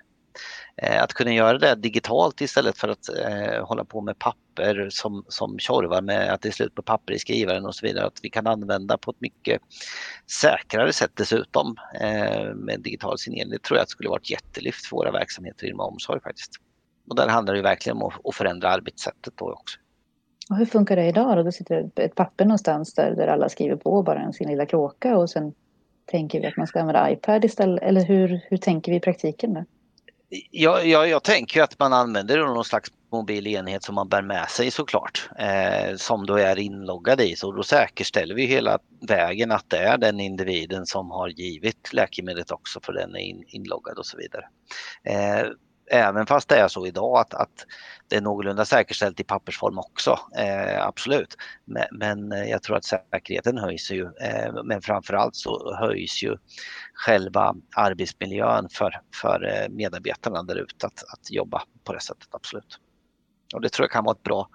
Eh, 0.83 1.03
att 1.03 1.13
kunna 1.13 1.33
göra 1.33 1.59
det 1.59 1.75
digitalt 1.75 2.41
istället 2.41 2.79
för 2.79 2.89
att 2.89 3.09
eh, 3.09 3.67
hålla 3.67 3.85
på 3.85 4.01
med 4.01 4.19
papper 4.19 4.89
som, 4.91 5.25
som 5.29 5.59
tjorvar 5.59 6.03
med 6.03 6.33
att 6.33 6.43
det 6.43 6.49
är 6.49 6.53
slut 6.53 6.75
på 6.75 6.83
papper 6.83 7.13
i 7.13 7.19
skrivaren 7.19 7.67
och 7.67 7.75
så 7.75 7.87
vidare. 7.87 8.07
Att 8.07 8.19
vi 8.23 8.31
kan 8.31 8.47
använda 8.47 8.99
på 8.99 9.11
ett 9.11 9.21
mycket 9.21 9.63
säkrare 10.41 10.93
sätt 10.93 11.11
dessutom 11.15 11.77
eh, 12.01 12.55
med 12.55 12.81
digital 12.81 13.19
signering. 13.19 13.51
Det 13.51 13.63
tror 13.63 13.79
jag 13.79 13.89
skulle 13.89 14.09
vara 14.09 14.19
ett 14.19 14.31
jättelyft 14.31 14.87
för 14.87 14.97
våra 14.97 15.11
verksamheter 15.11 15.67
inom 15.67 15.81
omsorg 15.81 16.21
faktiskt. 16.21 16.53
Och 17.09 17.17
där 17.17 17.29
handlar 17.29 17.55
det 17.55 17.63
verkligen 17.63 17.97
om 17.97 18.13
att 18.25 18.35
förändra 18.35 18.69
arbetssättet 18.69 19.33
då 19.37 19.53
också. 19.53 19.79
Och 20.51 20.57
hur 20.57 20.67
funkar 20.67 20.97
det 20.97 21.07
idag 21.07 21.37
då? 21.37 21.43
Då 21.43 21.53
sitter 21.53 21.91
ett 21.97 22.15
papper 22.15 22.45
någonstans 22.45 22.95
där, 22.95 23.11
där 23.11 23.27
alla 23.27 23.49
skriver 23.49 23.77
på 23.77 24.03
bara 24.03 24.33
sin 24.33 24.49
lilla 24.49 24.67
kråka 24.67 25.17
och 25.17 25.31
sen 25.31 25.53
tänker 26.07 26.41
vi 26.41 26.47
att 26.47 26.57
man 26.57 26.67
ska 26.67 26.81
använda 26.81 27.11
iPad 27.11 27.45
istället. 27.45 27.83
Eller 27.83 28.05
hur, 28.05 28.41
hur 28.49 28.57
tänker 28.57 28.93
vi 28.93 28.97
i 28.97 29.01
praktiken? 29.01 29.55
Då? 29.55 29.65
Jag, 30.51 30.87
jag, 30.87 31.09
jag 31.09 31.23
tänker 31.23 31.63
att 31.63 31.79
man 31.79 31.93
använder 31.93 32.39
någon 32.39 32.65
slags 32.65 32.91
mobil 33.13 33.47
enhet 33.47 33.85
som 33.85 33.95
man 33.95 34.09
bär 34.09 34.23
med 34.23 34.49
sig 34.49 34.71
såklart. 34.71 35.31
Eh, 35.39 35.97
som 35.97 36.27
då 36.27 36.35
är 36.35 36.59
inloggad 36.59 37.21
i. 37.21 37.37
Så 37.37 37.53
då 37.53 37.63
säkerställer 37.63 38.35
vi 38.35 38.47
hela 38.47 38.79
vägen 39.09 39.53
att 39.53 39.71
det 39.71 39.79
är 39.79 39.99
den 39.99 40.21
individen 40.21 40.87
som 40.87 41.11
har 41.11 41.29
givit 41.29 41.93
läkemedlet 41.93 42.51
också 42.51 42.81
för 42.83 42.93
den 42.93 43.17
är 43.17 43.21
in, 43.21 43.45
inloggad 43.47 43.99
och 43.99 44.07
så 44.07 44.17
vidare. 44.17 44.45
Eh, 45.05 45.49
även 45.91 46.27
fast 46.27 46.49
det 46.49 46.57
är 46.57 46.69
så 46.69 46.87
idag 46.87 47.19
att, 47.19 47.35
att 47.35 47.67
det 48.09 48.17
är 48.17 48.21
någorlunda 48.21 48.65
säkerställt 48.65 49.21
i 49.21 49.25
pappersform 49.25 49.79
också, 49.79 50.19
eh, 50.39 50.87
absolut. 50.87 51.37
Men, 51.65 51.85
men, 51.91 52.33
eh, 52.33 52.51
jag 52.51 52.63
tror 52.63 52.77
att 52.77 52.85
säkerheten 52.85 53.59
höjs 53.59 53.91
ju, 53.91 54.05
eh, 54.05 54.63
men 54.65 54.83
framförallt 54.83 55.37
så 55.37 55.77
höjs 55.77 56.23
ju 56.23 56.37
själva 56.95 57.55
arbetsmiljön 57.77 58.69
för, 58.69 59.01
för 59.23 59.45
eh, 59.45 59.69
medarbetarna 59.69 60.43
där 60.43 60.57
ute 60.57 60.87
att, 60.87 61.05
att 61.13 61.31
jobba 61.31 61.63
på 61.85 61.93
det 61.93 62.01
sättet, 62.01 62.29
absolut. 62.31 62.81
Och 63.55 63.61
det 63.61 63.69
tror 63.69 63.85
jag 63.85 63.91
kan 63.91 64.05
vara 64.05 64.17
ett 64.17 64.23
bra 64.23 64.49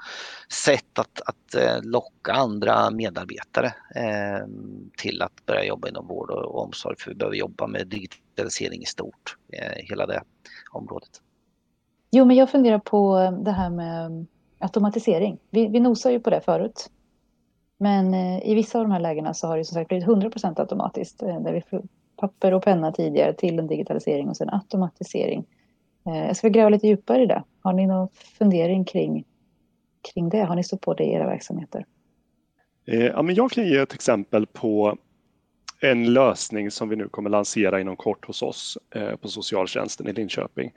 sätt 0.66 1.00
att, 1.00 1.22
att 1.26 1.56
eh, 1.56 1.84
locka 1.84 2.34
andra 2.34 2.92
medarbetare 2.92 3.74
eh, 3.96 4.48
till 4.98 5.22
att 5.22 5.46
börja 5.46 5.66
jobba 5.66 5.88
inom 5.88 6.08
vård 6.08 6.30
och 6.30 6.64
omsorg. 6.64 6.96
För 7.00 7.12
vi 7.12 7.16
behöver 7.16 7.38
jobba 7.38 7.68
med 7.68 7.88
digitalisering 7.88 8.82
i 8.82 8.86
stort, 8.86 9.38
eh, 9.54 9.86
hela 9.90 10.06
det 10.06 10.24
området. 10.72 11.10
Jo, 12.12 12.26
men 12.26 12.36
jag 12.36 12.50
funderar 12.50 12.80
på 12.80 13.18
eh, 13.20 13.32
det 13.32 13.52
här 13.52 13.70
med 13.70 14.06
mm, 14.06 14.28
automatisering. 14.60 15.40
Vi, 15.50 15.68
vi 15.68 15.80
nosar 15.80 16.12
ju 16.12 16.20
på 16.20 16.30
det 16.30 16.42
förut. 16.42 16.90
Men 17.78 18.14
eh, 18.14 18.50
i 18.50 18.56
vissa 18.56 18.80
av 18.80 18.86
de 18.86 18.92
här 18.92 19.00
lägena 19.00 19.34
så 19.34 19.48
har 19.48 19.58
det 19.58 19.66
som 19.66 19.76
sagt 19.76 19.88
blivit 19.88 20.08
100% 20.08 20.60
automatiskt. 20.60 21.20
Där 21.20 21.54
vi 21.54 21.62
får 21.62 21.84
papper 22.18 22.54
och 22.54 22.64
penna 22.64 22.92
tidigare 22.92 23.34
till 23.34 23.60
en 23.60 23.68
digitalisering 23.68 24.30
och 24.30 24.38
sen 24.38 24.50
automatisering. 24.50 25.46
Jag 26.06 26.36
ska 26.36 26.50
gräva 26.50 26.70
lite 26.70 26.88
djupare 26.88 27.24
i 27.24 27.26
det. 27.26 27.44
Har 27.64 27.74
ni 27.74 27.88
någon 27.88 28.08
fundering 28.38 28.86
kring, 28.86 29.26
kring 30.14 30.30
det? 30.30 30.44
Har 30.44 30.56
ni 30.56 30.64
stått 30.64 30.82
på 30.82 30.94
det 30.94 31.04
i 31.04 31.14
era 31.14 31.26
verksamheter? 31.26 31.86
Eh, 32.86 33.06
ja, 33.06 33.22
men 33.22 33.36
jag 33.36 33.52
kan 33.52 33.68
ge 33.68 33.78
ett 33.78 33.94
exempel 33.94 34.46
på 34.46 34.98
en 35.82 36.14
lösning 36.14 36.72
som 36.72 36.90
vi 36.90 36.96
nu 36.96 37.10
kommer 37.10 37.30
lansera 37.30 37.82
inom 37.82 37.96
kort 37.96 38.26
hos 38.26 38.42
oss 38.42 38.78
eh, 38.96 39.16
på 39.16 39.28
socialtjänsten 39.28 40.08
i 40.08 40.14
Linköping. 40.14 40.72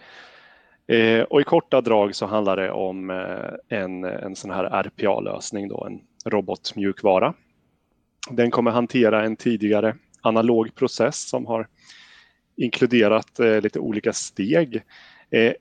Eh, 0.86 1.22
och 1.22 1.40
i 1.40 1.44
korta 1.44 1.80
drag 1.80 2.14
så 2.14 2.26
handlar 2.26 2.56
det 2.56 2.70
om 2.70 3.10
eh, 3.10 3.78
en, 3.78 4.04
en 4.04 4.36
sån 4.36 4.50
här 4.50 4.82
RPA-lösning, 4.82 5.68
då, 5.68 5.84
en 5.84 6.00
robotmjukvara. 6.24 7.34
Den 8.30 8.50
kommer 8.50 8.70
hantera 8.70 9.24
en 9.24 9.36
tidigare 9.36 9.96
analog 10.20 10.74
process 10.74 11.28
som 11.28 11.46
har 11.46 11.68
inkluderat 12.56 13.40
eh, 13.40 13.60
lite 13.60 13.78
olika 13.78 14.12
steg. 14.12 14.82
Eh, 15.30 15.52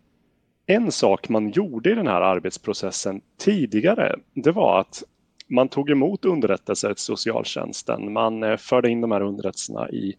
en 0.67 0.91
sak 0.91 1.29
man 1.29 1.51
gjorde 1.51 1.91
i 1.91 1.95
den 1.95 2.07
här 2.07 2.21
arbetsprocessen 2.21 3.21
tidigare, 3.37 4.15
det 4.33 4.51
var 4.51 4.79
att 4.79 5.03
man 5.47 5.67
tog 5.67 5.89
emot 5.89 6.25
underrättelser 6.25 6.93
till 6.93 7.03
socialtjänsten. 7.03 8.13
Man 8.13 8.43
eh, 8.43 8.57
förde 8.57 8.89
in 8.89 9.01
de 9.01 9.11
här 9.11 9.21
underrättelserna 9.21 9.89
i, 9.89 10.15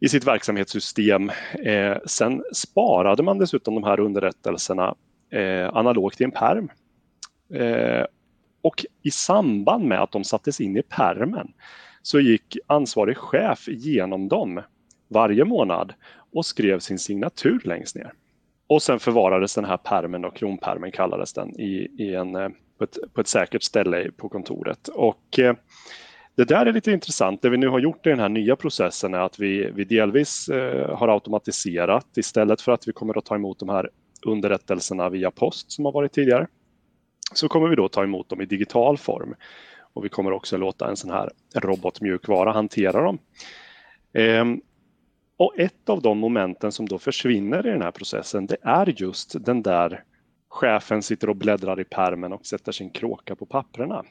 i 0.00 0.08
sitt 0.08 0.26
verksamhetssystem. 0.26 1.30
Eh, 1.64 1.96
sen 2.06 2.42
sparade 2.54 3.22
man 3.22 3.38
dessutom 3.38 3.74
de 3.74 3.84
här 3.84 4.00
underrättelserna 4.00 4.94
eh, 5.30 5.76
analogt 5.76 6.20
i 6.20 6.24
en 6.24 6.30
perm. 6.30 6.70
Eh, 7.54 8.04
och 8.62 8.84
i 9.02 9.10
samband 9.10 9.84
med 9.84 10.02
att 10.02 10.12
de 10.12 10.24
sattes 10.24 10.60
in 10.60 10.76
i 10.76 10.82
permen 10.82 11.52
så 12.02 12.20
gick 12.20 12.58
ansvarig 12.66 13.16
chef 13.16 13.68
igenom 13.68 14.28
dem 14.28 14.62
varje 15.08 15.44
månad 15.44 15.94
och 16.32 16.46
skrev 16.46 16.78
sin 16.78 16.98
signatur 16.98 17.60
längst 17.64 17.96
ner. 17.96 18.12
Och 18.70 18.82
sen 18.82 19.00
förvarades 19.00 19.54
den 19.54 19.64
här 19.64 19.76
permen, 19.76 20.24
och 20.24 20.36
kronpermen 20.36 20.92
kallades 20.92 21.32
den, 21.32 21.60
i, 21.60 21.90
i 21.98 22.14
en, 22.14 22.36
eh, 22.36 22.48
på, 22.78 22.84
ett, 22.84 22.96
på 23.14 23.20
ett 23.20 23.28
säkert 23.28 23.62
ställe 23.62 24.10
på 24.16 24.28
kontoret. 24.28 24.88
Och 24.88 25.38
eh, 25.38 25.54
det 26.36 26.44
där 26.44 26.66
är 26.66 26.72
lite 26.72 26.92
intressant. 26.92 27.42
Det 27.42 27.50
vi 27.50 27.56
nu 27.56 27.68
har 27.68 27.78
gjort 27.78 28.06
i 28.06 28.10
den 28.10 28.18
här 28.18 28.28
nya 28.28 28.56
processen 28.56 29.14
är 29.14 29.18
att 29.18 29.38
vi, 29.38 29.70
vi 29.74 29.84
delvis 29.84 30.48
eh, 30.48 30.96
har 30.98 31.08
automatiserat 31.08 32.06
istället 32.16 32.60
för 32.60 32.72
att 32.72 32.88
vi 32.88 32.92
kommer 32.92 33.18
att 33.18 33.24
ta 33.24 33.34
emot 33.34 33.58
de 33.58 33.68
här 33.68 33.90
underrättelserna 34.26 35.08
via 35.08 35.30
post 35.30 35.72
som 35.72 35.84
har 35.84 35.92
varit 35.92 36.12
tidigare. 36.12 36.46
så 37.34 37.48
kommer 37.48 37.68
vi 37.68 37.76
då 37.76 37.88
ta 37.88 38.02
emot 38.02 38.28
dem 38.28 38.40
i 38.40 38.44
digital 38.46 38.98
form. 38.98 39.34
Och 39.92 40.04
vi 40.04 40.08
kommer 40.08 40.32
också 40.32 40.56
låta 40.56 40.88
en 40.88 40.96
sån 40.96 41.10
här 41.10 41.30
robotmjukvara 41.54 42.52
hantera 42.52 43.02
dem. 43.02 43.18
Ehm, 44.12 44.60
och 45.40 45.58
ett 45.58 45.88
av 45.88 46.02
de 46.02 46.18
momenten 46.18 46.72
som 46.72 46.88
då 46.88 46.98
försvinner 46.98 47.66
i 47.66 47.70
den 47.70 47.82
här 47.82 47.90
processen, 47.90 48.46
det 48.46 48.56
är 48.62 49.02
just 49.02 49.44
den 49.44 49.62
där 49.62 50.04
chefen 50.48 51.02
sitter 51.02 51.28
och 51.30 51.36
bläddrar 51.36 51.80
i 51.80 51.84
permen 51.84 52.32
och 52.32 52.46
sätter 52.46 52.72
sin 52.72 52.90
kråka 52.90 53.34
på 53.34 53.46
papperna. 53.46 54.04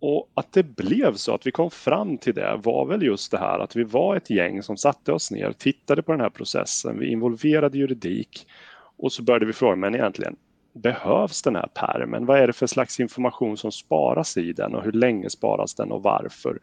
Och 0.00 0.30
att 0.34 0.52
det 0.52 0.62
blev 0.62 1.14
så 1.14 1.34
att 1.34 1.46
vi 1.46 1.50
kom 1.50 1.70
fram 1.70 2.18
till 2.18 2.34
det 2.34 2.60
var 2.62 2.86
väl 2.86 3.02
just 3.02 3.30
det 3.30 3.38
här 3.38 3.58
att 3.58 3.76
vi 3.76 3.84
var 3.84 4.16
ett 4.16 4.30
gäng 4.30 4.62
som 4.62 4.76
satte 4.76 5.12
oss 5.12 5.30
ner, 5.30 5.52
tittade 5.52 6.02
på 6.02 6.12
den 6.12 6.20
här 6.20 6.30
processen, 6.30 6.98
vi 6.98 7.10
involverade 7.10 7.78
juridik 7.78 8.46
och 8.96 9.12
så 9.12 9.22
började 9.22 9.46
vi 9.46 9.52
fråga, 9.52 9.76
men 9.76 9.94
egentligen, 9.94 10.36
behövs 10.72 11.42
den 11.42 11.56
här 11.56 11.68
permen? 11.74 12.26
Vad 12.26 12.38
är 12.38 12.46
det 12.46 12.52
för 12.52 12.66
slags 12.66 13.00
information 13.00 13.56
som 13.56 13.72
sparas 13.72 14.36
i 14.36 14.52
den 14.52 14.74
och 14.74 14.84
hur 14.84 14.92
länge 14.92 15.30
sparas 15.30 15.74
den 15.74 15.92
och 15.92 16.02
varför? 16.02 16.58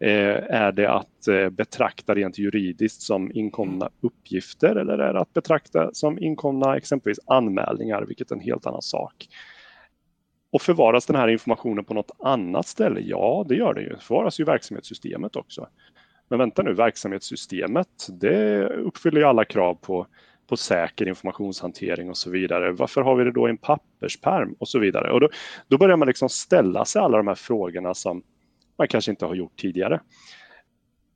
Eh, 0.00 0.54
är 0.54 0.72
det 0.72 0.90
att 0.90 1.28
eh, 1.28 1.48
betrakta 1.48 2.14
rent 2.14 2.38
juridiskt 2.38 3.02
som 3.02 3.32
inkomna 3.34 3.90
uppgifter 4.00 4.76
eller 4.76 4.98
är 4.98 5.12
det 5.12 5.20
att 5.20 5.32
betrakta 5.32 5.90
som 5.92 6.18
inkomna 6.18 6.76
exempelvis 6.76 7.20
anmälningar, 7.26 8.02
vilket 8.02 8.30
är 8.30 8.34
en 8.34 8.40
helt 8.40 8.66
annan 8.66 8.82
sak? 8.82 9.28
Och 10.50 10.62
förvaras 10.62 11.06
den 11.06 11.16
här 11.16 11.28
informationen 11.28 11.84
på 11.84 11.94
något 11.94 12.10
annat 12.18 12.66
ställe? 12.66 13.00
Ja, 13.00 13.44
det 13.48 13.54
gör 13.54 13.74
det 13.74 13.80
ju. 13.80 13.96
Förvaras 13.96 14.40
ju 14.40 14.42
i 14.42 14.44
verksamhetssystemet 14.44 15.36
också. 15.36 15.66
Men 16.28 16.38
vänta 16.38 16.62
nu, 16.62 16.74
verksamhetssystemet, 16.74 18.06
det 18.08 18.66
uppfyller 18.66 19.20
ju 19.20 19.26
alla 19.26 19.44
krav 19.44 19.74
på, 19.74 20.06
på 20.46 20.56
säker 20.56 21.08
informationshantering 21.08 22.10
och 22.10 22.16
så 22.16 22.30
vidare. 22.30 22.72
Varför 22.72 23.00
har 23.00 23.16
vi 23.16 23.24
det 23.24 23.32
då 23.32 23.48
i 23.48 23.50
en 23.50 23.56
papperspärm? 23.56 24.54
och 24.58 24.68
så 24.68 24.78
vidare? 24.78 25.12
Och 25.12 25.20
då, 25.20 25.28
då 25.68 25.78
börjar 25.78 25.96
man 25.96 26.08
liksom 26.08 26.28
ställa 26.28 26.84
sig 26.84 27.02
alla 27.02 27.16
de 27.16 27.26
här 27.26 27.34
frågorna 27.34 27.94
som 27.94 28.22
man 28.78 28.88
kanske 28.88 29.10
inte 29.10 29.26
har 29.26 29.34
gjort 29.34 29.56
tidigare. 29.56 30.00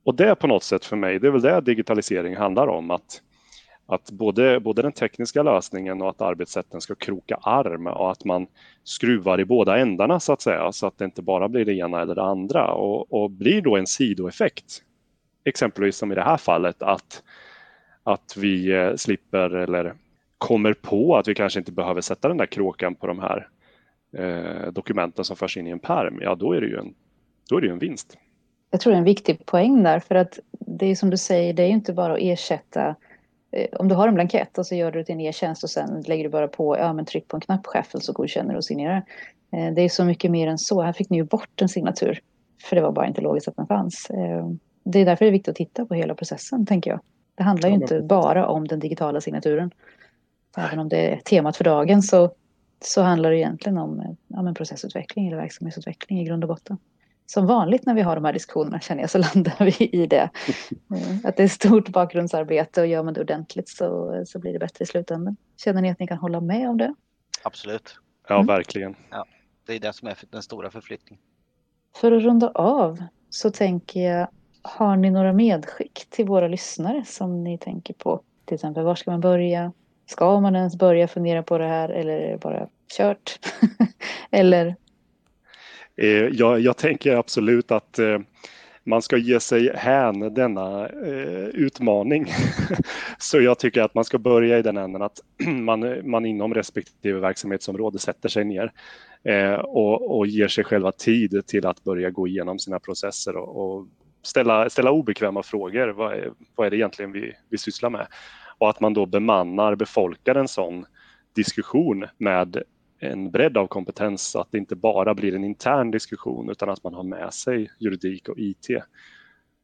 Och 0.03 0.15
det 0.15 0.35
på 0.35 0.47
något 0.47 0.63
sätt 0.63 0.85
för 0.85 0.95
mig, 0.95 1.19
det 1.19 1.27
är 1.27 1.31
väl 1.31 1.41
det 1.41 1.61
digitalisering 1.61 2.35
handlar 2.35 2.67
om. 2.67 2.91
Att, 2.91 3.21
att 3.85 4.11
både, 4.11 4.59
både 4.59 4.81
den 4.81 4.91
tekniska 4.91 5.43
lösningen 5.43 6.01
och 6.01 6.09
att 6.09 6.21
arbetssätten 6.21 6.81
ska 6.81 6.95
kroka 6.95 7.35
arm 7.35 7.87
och 7.87 8.11
att 8.11 8.25
man 8.25 8.47
skruvar 8.83 9.39
i 9.39 9.45
båda 9.45 9.77
ändarna 9.77 10.19
så 10.19 10.33
att 10.33 10.41
säga. 10.41 10.71
Så 10.71 10.87
att 10.87 10.97
det 10.97 11.05
inte 11.05 11.21
bara 11.21 11.49
blir 11.49 11.65
det 11.65 11.73
ena 11.73 12.01
eller 12.01 12.15
det 12.15 12.23
andra. 12.23 12.71
Och, 12.71 13.13
och 13.13 13.31
blir 13.31 13.61
då 13.61 13.77
en 13.77 13.87
sidoeffekt, 13.87 14.83
exempelvis 15.43 15.97
som 15.97 16.11
i 16.11 16.15
det 16.15 16.23
här 16.23 16.37
fallet, 16.37 16.81
att, 16.81 17.23
att 18.03 18.37
vi 18.37 18.71
eh, 18.71 18.95
slipper 18.95 19.55
eller 19.55 19.93
kommer 20.37 20.73
på 20.73 21.17
att 21.17 21.27
vi 21.27 21.35
kanske 21.35 21.59
inte 21.59 21.71
behöver 21.71 22.01
sätta 22.01 22.27
den 22.27 22.37
där 22.37 22.45
kråkan 22.45 22.95
på 22.95 23.07
de 23.07 23.19
här 23.19 23.47
eh, 24.17 24.71
dokumenten 24.71 25.25
som 25.25 25.35
förs 25.35 25.57
in 25.57 25.67
i 25.67 25.69
en 25.69 25.79
perm, 25.79 26.19
ja 26.21 26.35
då 26.35 26.53
är 26.53 26.61
det 26.61 26.67
ju 26.67 26.77
en 26.77 26.93
då 27.51 27.57
är 27.57 27.61
det 27.61 27.67
ju 27.67 27.73
en 27.73 27.79
vinst. 27.79 28.17
Jag 28.69 28.81
tror 28.81 28.91
det 28.91 28.95
är 28.95 28.97
en 28.97 29.03
viktig 29.03 29.45
poäng 29.45 29.83
där 29.83 29.99
för 29.99 30.15
att 30.15 30.39
det 30.59 30.85
är 30.85 30.95
som 30.95 31.09
du 31.09 31.17
säger, 31.17 31.53
det 31.53 31.63
är 31.63 31.67
ju 31.67 31.73
inte 31.73 31.93
bara 31.93 32.13
att 32.13 32.19
ersätta 32.21 32.95
eh, 33.51 33.67
om 33.79 33.87
du 33.87 33.95
har 33.95 34.07
en 34.07 34.13
blankett 34.13 34.57
och 34.57 34.65
så 34.65 34.75
gör 34.75 34.91
du 34.91 34.99
det 34.99 35.05
till 35.05 35.15
en 35.15 35.21
e-tjänst 35.21 35.63
och 35.63 35.69
sen 35.69 36.01
lägger 36.01 36.23
du 36.23 36.29
bara 36.29 36.47
på, 36.47 36.77
ja 36.77 36.93
men 36.93 37.05
tryck 37.05 37.27
på 37.27 37.37
en 37.37 37.41
knapp 37.41 37.65
Schaffel 37.65 38.01
så 38.01 38.13
godkänner 38.13 38.51
du 38.51 38.57
och 38.57 38.65
signerar. 38.65 39.03
Eh, 39.51 39.73
det 39.73 39.81
är 39.81 39.89
så 39.89 40.05
mycket 40.05 40.31
mer 40.31 40.47
än 40.47 40.57
så. 40.57 40.81
Här 40.81 40.93
fick 40.93 41.09
ni 41.09 41.17
ju 41.17 41.23
bort 41.23 41.61
en 41.61 41.69
signatur. 41.69 42.19
För 42.63 42.75
det 42.75 42.81
var 42.81 42.91
bara 42.91 43.07
inte 43.07 43.21
logiskt 43.21 43.47
att 43.47 43.55
den 43.55 43.67
fanns. 43.67 44.09
Eh, 44.09 44.49
det 44.83 44.99
är 44.99 45.05
därför 45.05 45.25
det 45.25 45.29
är 45.29 45.31
viktigt 45.31 45.51
att 45.51 45.55
titta 45.55 45.85
på 45.85 45.93
hela 45.93 46.15
processen, 46.15 46.65
tänker 46.65 46.91
jag. 46.91 46.99
Det 47.35 47.43
handlar 47.43 47.69
ju 47.69 47.75
inte 47.75 48.01
bara 48.01 48.47
om 48.47 48.67
den 48.67 48.79
digitala 48.79 49.21
signaturen. 49.21 49.71
Även 50.57 50.79
om 50.79 50.89
det 50.89 51.13
är 51.13 51.17
temat 51.17 51.57
för 51.57 51.63
dagen 51.63 52.01
så, 52.01 52.31
så 52.81 53.01
handlar 53.01 53.31
det 53.31 53.37
egentligen 53.37 53.77
om 53.77 54.17
ja, 54.27 54.53
processutveckling 54.53 55.27
eller 55.27 55.37
verksamhetsutveckling 55.37 56.19
i 56.19 56.23
grund 56.23 56.43
och 56.43 56.47
botten 56.47 56.77
som 57.33 57.45
vanligt 57.45 57.85
när 57.85 57.93
vi 57.93 58.01
har 58.01 58.15
de 58.15 58.25
här 58.25 58.33
diskussionerna 58.33 58.79
känner 58.79 59.01
jag 59.01 59.09
så 59.09 59.17
landar 59.35 59.65
vi 59.65 59.85
i 59.85 60.07
det. 60.07 60.29
Eh, 60.95 61.17
att 61.23 61.37
det 61.37 61.43
är 61.43 61.47
stort 61.47 61.89
bakgrundsarbete 61.89 62.81
och 62.81 62.87
gör 62.87 63.03
man 63.03 63.13
det 63.13 63.21
ordentligt 63.21 63.69
så, 63.69 64.23
så 64.27 64.39
blir 64.39 64.53
det 64.53 64.59
bättre 64.59 64.83
i 64.83 64.85
slutändan. 64.85 65.37
Känner 65.57 65.81
ni 65.81 65.91
att 65.91 65.99
ni 65.99 66.07
kan 66.07 66.17
hålla 66.17 66.41
med 66.41 66.69
om 66.69 66.77
det? 66.77 66.95
Absolut. 67.43 67.95
Ja, 68.27 68.35
mm. 68.35 68.47
verkligen. 68.47 68.95
Ja, 69.09 69.25
det 69.65 69.73
är 69.73 69.79
det 69.79 69.93
som 69.93 70.07
är 70.07 70.17
den 70.29 70.41
stora 70.41 70.71
förflyttningen. 70.71 71.23
För 71.95 72.11
att 72.11 72.23
runda 72.23 72.49
av 72.49 73.03
så 73.29 73.51
tänker 73.51 73.99
jag, 73.99 74.27
har 74.61 74.95
ni 74.95 75.09
några 75.09 75.33
medskick 75.33 76.07
till 76.09 76.25
våra 76.25 76.47
lyssnare 76.47 77.03
som 77.05 77.43
ni 77.43 77.57
tänker 77.57 77.93
på? 77.93 78.21
Till 78.45 78.55
exempel, 78.55 78.83
var 78.83 78.95
ska 78.95 79.11
man 79.11 79.21
börja? 79.21 79.73
Ska 80.05 80.39
man 80.39 80.55
ens 80.55 80.75
börja 80.75 81.07
fundera 81.07 81.43
på 81.43 81.57
det 81.57 81.67
här 81.67 81.89
eller 81.89 82.13
är 82.13 82.31
det 82.31 82.37
bara 82.37 82.67
kört? 82.97 83.39
eller 84.31 84.75
Eh, 86.01 86.27
jag, 86.31 86.59
jag 86.59 86.77
tänker 86.77 87.15
absolut 87.15 87.71
att 87.71 87.99
eh, 87.99 88.19
man 88.83 89.01
ska 89.01 89.17
ge 89.17 89.39
sig 89.39 89.71
hän 89.75 90.33
denna 90.33 90.89
eh, 90.89 91.45
utmaning. 91.45 92.25
Så 93.17 93.41
jag 93.41 93.59
tycker 93.59 93.81
att 93.81 93.93
man 93.93 94.05
ska 94.05 94.17
börja 94.17 94.59
i 94.59 94.61
den 94.61 94.77
änden 94.77 95.01
att 95.01 95.19
man, 95.47 96.09
man 96.09 96.25
inom 96.25 96.53
respektive 96.53 97.19
verksamhetsområde 97.19 97.99
sätter 97.99 98.29
sig 98.29 98.45
ner 98.45 98.71
eh, 99.23 99.53
och, 99.53 100.17
och 100.17 100.27
ger 100.27 100.47
sig 100.47 100.63
själva 100.63 100.91
tid 100.91 101.43
till 101.47 101.65
att 101.65 101.83
börja 101.83 102.09
gå 102.09 102.27
igenom 102.27 102.59
sina 102.59 102.79
processer 102.79 103.35
och, 103.35 103.77
och 103.77 103.87
ställa, 104.23 104.69
ställa 104.69 104.91
obekväma 104.91 105.43
frågor. 105.43 105.87
Vad 105.87 106.13
är, 106.13 106.31
vad 106.55 106.67
är 106.67 106.71
det 106.71 106.77
egentligen 106.77 107.11
vi, 107.11 107.33
vi 107.49 107.57
sysslar 107.57 107.89
med? 107.89 108.07
Och 108.57 108.69
att 108.69 108.79
man 108.79 108.93
då 108.93 109.05
bemannar, 109.05 109.75
befolkar 109.75 110.35
en 110.35 110.47
sån 110.47 110.85
diskussion 111.35 112.05
med 112.17 112.63
en 113.01 113.31
bredd 113.31 113.57
av 113.57 113.67
kompetens 113.67 114.21
så 114.21 114.39
att 114.39 114.51
det 114.51 114.57
inte 114.57 114.75
bara 114.75 115.13
blir 115.13 115.35
en 115.35 115.43
intern 115.43 115.91
diskussion 115.91 116.49
utan 116.49 116.69
att 116.69 116.83
man 116.83 116.93
har 116.93 117.03
med 117.03 117.33
sig 117.33 117.71
juridik 117.79 118.29
och 118.29 118.39
IT. 118.39 118.67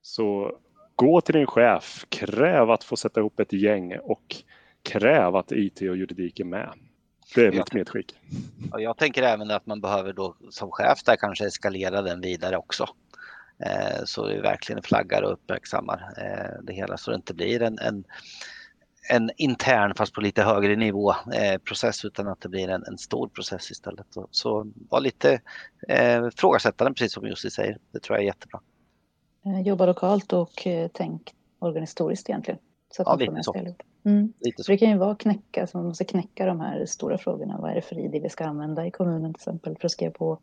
Så 0.01 0.57
gå 0.95 1.21
till 1.21 1.35
din 1.35 1.47
chef, 1.47 2.05
kräv 2.09 2.71
att 2.71 2.83
få 2.83 2.95
sätta 2.95 3.19
ihop 3.19 3.39
ett 3.39 3.53
gäng 3.53 3.97
och 3.97 4.35
kräv 4.83 5.35
att 5.35 5.51
IT 5.51 5.81
och 5.81 5.97
juridik 5.97 6.39
är 6.39 6.43
med. 6.43 6.69
Det 7.35 7.45
är 7.45 7.51
mitt 7.51 7.73
medskick. 7.73 8.15
Jag 8.77 8.97
tänker 8.97 9.23
även 9.23 9.51
att 9.51 9.65
man 9.65 9.81
behöver 9.81 10.13
då 10.13 10.35
som 10.49 10.71
chef 10.71 11.03
där 11.03 11.15
kanske 11.15 11.45
eskalera 11.45 12.01
den 12.01 12.21
vidare 12.21 12.57
också. 12.57 12.85
Eh, 13.59 14.03
så 14.05 14.27
vi 14.27 14.37
verkligen 14.37 14.81
flaggar 14.83 15.21
och 15.21 15.33
uppmärksammar 15.33 16.13
eh, 16.17 16.63
det 16.63 16.73
hela 16.73 16.97
så 16.97 17.11
det 17.11 17.15
inte 17.15 17.33
blir 17.33 17.61
en, 17.61 17.79
en 17.79 18.03
en 19.09 19.31
intern 19.37 19.93
fast 19.95 20.13
på 20.13 20.21
lite 20.21 20.43
högre 20.43 20.75
nivå 20.75 21.11
eh, 21.11 21.57
process 21.57 22.05
utan 22.05 22.27
att 22.27 22.41
det 22.41 22.49
blir 22.49 22.69
en, 22.69 22.83
en 22.83 22.97
stor 22.97 23.27
process 23.27 23.71
istället. 23.71 24.05
Så, 24.09 24.27
så 24.31 24.71
var 24.89 25.01
lite 25.01 25.41
eh, 25.87 26.29
frågasättande 26.35 26.93
precis 26.93 27.13
som 27.13 27.27
Jussi 27.27 27.49
säger. 27.51 27.77
Det 27.91 27.99
tror 27.99 28.17
jag 28.17 28.23
är 28.23 28.27
jättebra. 28.27 28.59
Eh, 29.45 29.61
jobba 29.61 29.85
lokalt 29.85 30.33
och 30.33 30.67
eh, 30.67 30.89
tänk 30.93 31.33
organisatoriskt 31.59 32.29
egentligen. 32.29 32.59
Så 32.91 33.01
att 33.01 33.07
ja, 33.21 33.31
lite 33.31 33.43
så. 33.43 33.55
Mm. 34.05 34.33
lite 34.39 34.63
så. 34.63 34.71
Det 34.71 34.77
kan 34.77 34.89
ju 34.89 34.97
vara 34.97 35.15
knäcka, 35.15 35.67
så 35.67 35.77
man 35.77 35.87
måste 35.87 36.05
knäcka 36.05 36.45
de 36.45 36.59
här 36.59 36.85
stora 36.85 37.17
frågorna. 37.17 37.57
Vad 37.61 37.71
är 37.71 37.75
det 37.75 37.81
för 37.81 37.99
ID 37.99 38.21
vi 38.23 38.29
ska 38.29 38.45
använda 38.45 38.85
i 38.85 38.91
kommunen 38.91 39.33
till 39.33 39.39
exempel 39.39 39.77
för 39.77 39.85
att 39.85 39.91
skriva 39.91 40.11
på? 40.11 40.39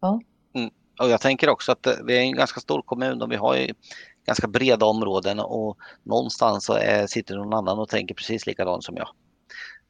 Ja. 0.00 0.20
Mm. 0.54 0.70
Och 1.00 1.08
jag 1.08 1.20
tänker 1.20 1.48
också 1.48 1.72
att 1.72 1.86
eh, 1.86 1.92
vi 2.04 2.18
är 2.18 2.20
en 2.20 2.34
ganska 2.34 2.60
stor 2.60 2.82
kommun 2.82 3.22
och 3.22 3.32
vi 3.32 3.36
har 3.36 3.56
ju 3.56 3.74
ganska 4.28 4.48
breda 4.48 4.86
områden 4.86 5.40
och 5.40 5.78
någonstans 6.02 6.64
så 6.64 6.72
är, 6.72 7.06
sitter 7.06 7.36
någon 7.36 7.54
annan 7.54 7.78
och 7.78 7.88
tänker 7.88 8.14
precis 8.14 8.46
likadant 8.46 8.84
som 8.84 8.96
jag. 8.96 9.08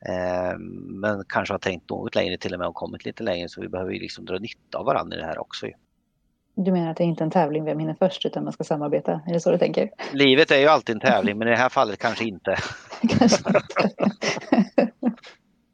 Eh, 0.07 0.59
men 0.79 1.25
kanske 1.29 1.55
har 1.55 1.59
tänkt 1.59 1.91
något 1.91 2.15
längre 2.15 2.39
till 2.39 2.53
och 2.55 2.59
med 2.59 2.69
och 2.69 2.75
kommit 2.75 3.05
lite 3.05 3.23
längre 3.23 3.49
så 3.49 3.61
vi 3.61 3.69
behöver 3.69 3.93
ju 3.93 4.01
liksom 4.01 4.25
dra 4.25 4.39
nytta 4.39 4.79
av 4.79 4.85
varandra 4.85 5.17
i 5.17 5.21
det 5.21 5.27
här 5.27 5.39
också. 5.39 5.67
Du 6.55 6.73
menar 6.73 6.91
att 6.91 6.97
det 6.97 7.05
är 7.05 7.07
inte 7.07 7.25
en 7.25 7.31
tävling 7.31 7.65
vem 7.65 7.79
hinner 7.79 7.97
först 7.99 8.27
utan 8.27 8.45
man 8.45 8.53
ska 8.53 8.65
samarbeta? 8.65 9.21
Är 9.27 9.33
det 9.33 9.41
så 9.41 9.51
du 9.51 9.59
tänker? 9.59 9.91
Livet 10.13 10.51
är 10.51 10.59
ju 10.59 10.67
alltid 10.67 10.95
en 10.95 11.01
tävling 11.01 11.39
men 11.39 11.49
i 11.49 11.51
det 11.51 11.57
här 11.57 11.69
fallet 11.69 11.99
kanske 11.99 12.25
inte. 12.25 12.57
kanske 13.19 13.49
inte. 13.49 13.91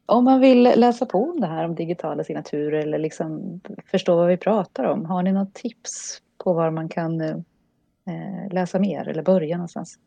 om 0.05 0.23
man 0.23 0.39
vill 0.39 0.63
läsa 0.63 1.05
på 1.05 1.31
om 1.31 1.39
det 1.39 1.47
här 1.47 1.65
om 1.65 1.75
digitala 1.75 2.23
signaturer 2.23 2.79
eller 2.79 2.97
liksom 2.99 3.61
förstå 3.85 4.15
vad 4.15 4.27
vi 4.27 4.37
pratar 4.37 4.83
om, 4.83 5.05
har 5.05 5.23
ni 5.23 5.31
något 5.31 5.53
tips 5.53 6.21
på 6.43 6.53
var 6.53 6.71
man 6.71 6.89
kan 6.89 7.21
Eh, 7.21 7.37
läsa 8.51 8.79
mer 8.79 9.07
eller 9.07 9.23
börja 9.23 9.57
någonstans? 9.57 9.99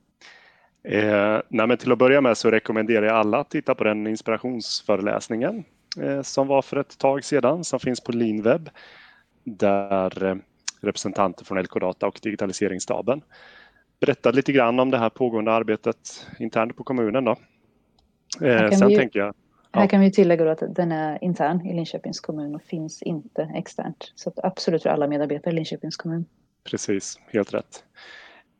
Eh, 0.82 1.40
nej, 1.48 1.76
till 1.76 1.92
att 1.92 1.98
börja 1.98 2.20
med 2.20 2.36
så 2.36 2.50
rekommenderar 2.50 3.06
jag 3.06 3.16
alla 3.16 3.38
att 3.38 3.50
titta 3.50 3.74
på 3.74 3.84
den 3.84 4.06
inspirationsföreläsningen 4.06 5.64
eh, 6.00 6.22
som 6.22 6.46
var 6.46 6.62
för 6.62 6.76
ett 6.76 6.98
tag 6.98 7.24
sedan 7.24 7.64
som 7.64 7.80
finns 7.80 8.00
på 8.00 8.12
Linweb 8.12 8.70
där 9.44 10.24
eh, 10.24 10.36
representanter 10.80 11.44
från 11.44 11.62
LK 11.62 11.80
Data 11.80 12.06
och 12.06 12.20
digitaliseringsstaben 12.22 13.22
berättade 14.00 14.36
lite 14.36 14.52
grann 14.52 14.80
om 14.80 14.90
det 14.90 14.98
här 14.98 15.10
pågående 15.10 15.52
arbetet 15.52 16.26
internt 16.38 16.76
på 16.76 16.84
kommunen. 16.84 17.24
Då. 17.24 17.36
Eh, 18.42 18.70
sen 18.70 18.88
vi, 18.88 18.96
tänker 18.96 19.18
jag 19.18 19.34
här 19.72 19.86
kan 19.86 20.00
vi 20.00 20.12
tillägga 20.12 20.52
att 20.52 20.62
den 20.74 20.92
är 20.92 21.24
intern 21.24 21.66
i 21.66 21.74
Linköpings 21.74 22.20
kommun 22.20 22.54
och 22.54 22.62
finns 22.62 23.02
inte 23.02 23.42
externt. 23.54 24.12
Så 24.14 24.32
absolut 24.36 24.82
för 24.82 24.90
alla 24.90 25.06
medarbetare 25.06 25.52
i 25.52 25.54
Linköpings 25.54 25.96
kommun. 25.96 26.24
Precis, 26.64 27.20
helt 27.26 27.54
rätt. 27.54 27.84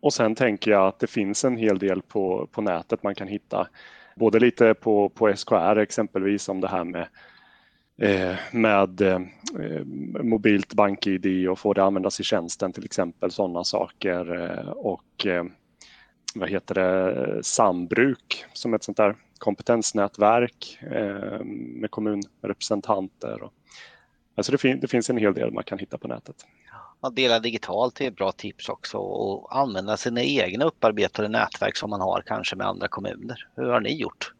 Och 0.00 0.12
sen 0.12 0.34
tänker 0.34 0.70
jag 0.70 0.86
att 0.86 0.98
det 0.98 1.06
finns 1.06 1.44
en 1.44 1.56
hel 1.56 1.78
del 1.78 2.02
på, 2.02 2.48
på 2.52 2.60
nätet 2.62 3.02
man 3.02 3.14
kan 3.14 3.28
hitta. 3.28 3.68
Både 4.16 4.40
lite 4.40 4.74
på, 4.74 5.08
på 5.08 5.36
SKR 5.36 5.78
exempelvis 5.78 6.48
om 6.48 6.60
det 6.60 6.68
här 6.68 6.84
med 6.84 7.06
eh, 7.98 8.36
med 8.52 9.00
eh, 9.00 9.20
mobilt 10.22 10.74
bank-id 10.74 11.48
och 11.48 11.58
få 11.58 11.72
det 11.72 11.82
användas 11.82 12.20
i 12.20 12.24
tjänsten 12.24 12.72
till 12.72 12.84
exempel, 12.84 13.30
sådana 13.30 13.64
saker. 13.64 14.42
Eh, 14.42 14.68
och 14.68 15.26
eh, 15.26 15.44
vad 16.34 16.50
heter 16.50 16.74
det, 16.74 17.44
sambruk 17.44 18.44
som 18.52 18.74
ett 18.74 18.82
sånt 18.82 18.96
där 18.96 19.16
kompetensnätverk 19.38 20.78
eh, 20.82 21.44
med 21.44 21.90
kommunrepresentanter. 21.90 23.50
Alltså 24.38 24.52
det, 24.52 24.58
fin 24.58 24.80
det 24.80 24.88
finns 24.88 25.10
en 25.10 25.16
hel 25.16 25.34
del 25.34 25.52
man 25.52 25.64
kan 25.64 25.78
hitta 25.78 25.98
på 25.98 26.08
nätet. 26.08 26.36
Att 27.00 27.16
dela 27.16 27.38
digitalt 27.38 28.00
är 28.00 28.08
ett 28.08 28.16
bra 28.16 28.32
tips 28.32 28.68
också 28.68 28.98
och 28.98 29.56
använda 29.56 29.96
sina 29.96 30.22
egna 30.22 30.64
upparbetade 30.64 31.28
nätverk 31.28 31.76
som 31.76 31.90
man 31.90 32.00
har 32.00 32.22
kanske 32.26 32.56
med 32.56 32.66
andra 32.66 32.88
kommuner. 32.88 33.48
Hur 33.56 33.64
har 33.64 33.80
ni 33.80 34.00
gjort? 34.00 34.34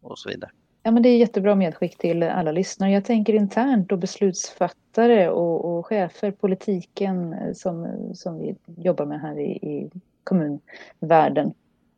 Och 0.00 0.18
så 0.18 0.28
vidare. 0.28 0.50
Ja, 0.82 0.90
men 0.90 1.02
det 1.02 1.08
är 1.08 1.16
jättebra 1.16 1.54
medskick 1.54 1.98
till 1.98 2.22
alla 2.22 2.52
lyssnare. 2.52 2.90
Jag 2.90 3.04
tänker 3.04 3.32
internt 3.32 3.92
och 3.92 3.98
beslutsfattare 3.98 5.30
och, 5.30 5.64
och 5.64 5.86
chefer, 5.86 6.30
politiken 6.30 7.36
som, 7.54 7.88
som 8.14 8.38
vi 8.38 8.56
jobbar 8.76 9.06
med 9.06 9.20
här 9.20 9.38
i, 9.38 9.50
i 9.50 9.90
kommunvärlden. 10.24 11.54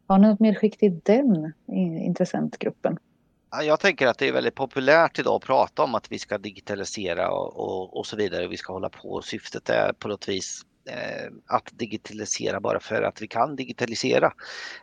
Har 0.06 0.18
ni 0.18 0.28
något 0.28 0.40
medskick 0.40 0.78
till 0.78 1.00
den 1.02 1.52
intressentgruppen? 2.00 2.98
Jag 3.52 3.80
tänker 3.80 4.06
att 4.06 4.18
det 4.18 4.28
är 4.28 4.32
väldigt 4.32 4.54
populärt 4.54 5.18
idag 5.18 5.34
att 5.34 5.42
prata 5.42 5.82
om 5.82 5.94
att 5.94 6.12
vi 6.12 6.18
ska 6.18 6.38
digitalisera 6.38 7.30
och, 7.30 7.56
och, 7.56 7.96
och 7.98 8.06
så 8.06 8.16
vidare. 8.16 8.48
Vi 8.48 8.56
ska 8.56 8.72
hålla 8.72 8.88
på. 8.88 9.22
Syftet 9.22 9.70
är 9.70 9.92
på 9.92 10.08
något 10.08 10.28
vis 10.28 10.62
eh, 10.88 11.32
att 11.46 11.68
digitalisera 11.72 12.60
bara 12.60 12.80
för 12.80 13.02
att 13.02 13.22
vi 13.22 13.28
kan 13.28 13.56
digitalisera. 13.56 14.32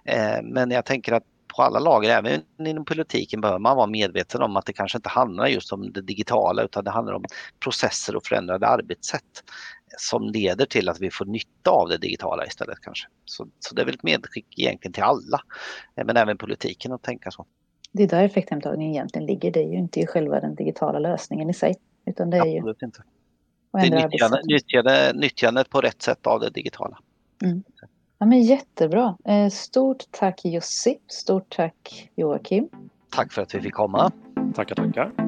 Eh, 0.05 0.41
men 0.43 0.71
jag 0.71 0.85
tänker 0.85 1.13
att 1.13 1.23
på 1.55 1.63
alla 1.63 1.79
lager, 1.79 2.09
även 2.09 2.41
inom 2.59 2.85
politiken, 2.85 3.41
behöver 3.41 3.59
man 3.59 3.77
vara 3.77 3.87
medveten 3.87 4.41
om 4.41 4.57
att 4.57 4.65
det 4.65 4.73
kanske 4.73 4.97
inte 4.97 5.09
handlar 5.09 5.47
just 5.47 5.73
om 5.73 5.91
det 5.93 6.01
digitala 6.01 6.63
utan 6.63 6.83
det 6.83 6.91
handlar 6.91 7.13
om 7.13 7.25
processer 7.59 8.15
och 8.15 8.25
förändrade 8.25 8.67
arbetssätt 8.67 9.43
som 9.97 10.29
leder 10.29 10.65
till 10.65 10.89
att 10.89 10.99
vi 10.99 11.11
får 11.11 11.25
nytta 11.25 11.71
av 11.71 11.89
det 11.89 11.97
digitala 11.97 12.45
istället 12.45 12.77
kanske. 12.81 13.07
Så, 13.25 13.47
så 13.59 13.75
det 13.75 13.81
är 13.81 13.85
väl 13.85 13.95
ett 13.95 14.03
medskick 14.03 14.59
egentligen 14.59 14.93
till 14.93 15.03
alla, 15.03 15.41
eh, 15.95 16.05
men 16.05 16.17
även 16.17 16.37
politiken 16.37 16.91
att 16.91 17.03
tänka 17.03 17.31
så. 17.31 17.45
Det 17.91 18.03
är 18.03 18.07
där 18.07 18.23
effekthemtagningen 18.23 18.93
egentligen 18.93 19.25
ligger. 19.25 19.51
Det 19.51 19.59
är 19.59 19.67
ju 19.67 19.77
inte 19.77 19.99
i 19.99 20.07
själva 20.07 20.39
den 20.39 20.55
digitala 20.55 20.99
lösningen 20.99 21.49
i 21.49 21.53
sig. 21.53 21.75
Utan 22.05 22.29
det 22.29 22.37
är 22.37 22.45
ju 22.45 22.57
Absolut 22.57 22.81
inte. 22.81 23.03
Det 23.71 23.79
är 23.79 24.07
nyttjande, 24.07 24.41
nyttjande, 24.43 25.13
nyttjandet 25.15 25.69
på 25.69 25.81
rätt 25.81 26.01
sätt 26.01 26.27
av 26.27 26.39
det 26.39 26.49
digitala. 26.49 26.97
Mm. 27.43 27.63
Ja, 28.19 28.25
men 28.25 28.41
jättebra. 28.41 29.17
Eh, 29.25 29.49
stort 29.49 30.03
tack 30.11 30.45
Jussi. 30.45 30.99
Stort 31.07 31.55
tack 31.55 32.09
Joakim. 32.15 32.69
Tack 33.09 33.33
för 33.33 33.41
att 33.41 33.55
vi 33.55 33.61
fick 33.61 33.73
komma. 33.73 34.11
Tackar, 34.55 34.75
tackar. 34.75 35.26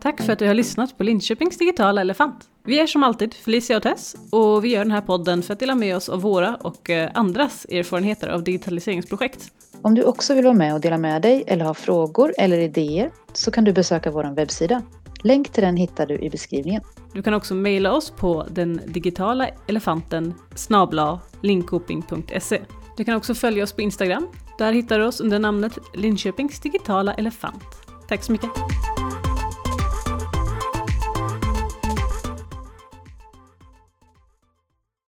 Tack 0.00 0.22
för 0.22 0.32
att 0.32 0.38
du 0.38 0.46
har 0.46 0.54
lyssnat 0.54 0.98
på 0.98 1.04
Linköpings 1.04 1.58
digitala 1.58 2.00
elefant. 2.00 2.48
Vi 2.64 2.80
är 2.80 2.86
som 2.86 3.02
alltid 3.02 3.34
Felicia 3.34 3.76
och 3.76 3.82
Tess 3.82 4.16
och 4.30 4.64
vi 4.64 4.68
gör 4.68 4.78
den 4.78 4.90
här 4.90 5.00
podden 5.00 5.42
för 5.42 5.52
att 5.52 5.60
dela 5.60 5.74
med 5.74 5.96
oss 5.96 6.08
av 6.08 6.20
våra 6.20 6.54
och 6.54 6.90
eh, 6.90 7.10
andras 7.14 7.64
erfarenheter 7.64 8.28
av 8.28 8.44
digitaliseringsprojekt. 8.44 9.52
Om 9.82 9.94
du 9.94 10.02
också 10.02 10.34
vill 10.34 10.44
vara 10.44 10.54
med 10.54 10.74
och 10.74 10.80
dela 10.80 10.98
med 10.98 11.22
dig 11.22 11.44
eller 11.46 11.64
ha 11.64 11.74
frågor 11.74 12.34
eller 12.38 12.58
idéer 12.58 13.10
så 13.32 13.50
kan 13.50 13.64
du 13.64 13.72
besöka 13.72 14.10
vår 14.10 14.34
webbsida. 14.34 14.82
Länk 15.22 15.48
till 15.48 15.62
den 15.62 15.76
hittar 15.76 16.06
du 16.06 16.18
i 16.18 16.30
beskrivningen. 16.30 16.82
Du 17.12 17.22
kan 17.22 17.34
också 17.34 17.54
mejla 17.54 17.92
oss 17.92 18.10
på 18.10 18.46
den 18.50 18.80
digitala 18.86 19.48
elefanten 19.68 20.34
snabla 20.54 21.20
linkoping.se. 21.40 22.60
Du 22.96 23.04
kan 23.04 23.16
också 23.16 23.34
följa 23.34 23.64
oss 23.64 23.72
på 23.72 23.82
Instagram. 23.82 24.26
Där 24.58 24.72
hittar 24.72 24.98
du 24.98 25.06
oss 25.06 25.20
under 25.20 25.38
namnet 25.38 25.78
Linköpings 25.94 26.60
digitala 26.60 27.14
elefant. 27.14 27.64
Tack 28.08 28.22
så 28.22 28.32
mycket! 28.32 28.50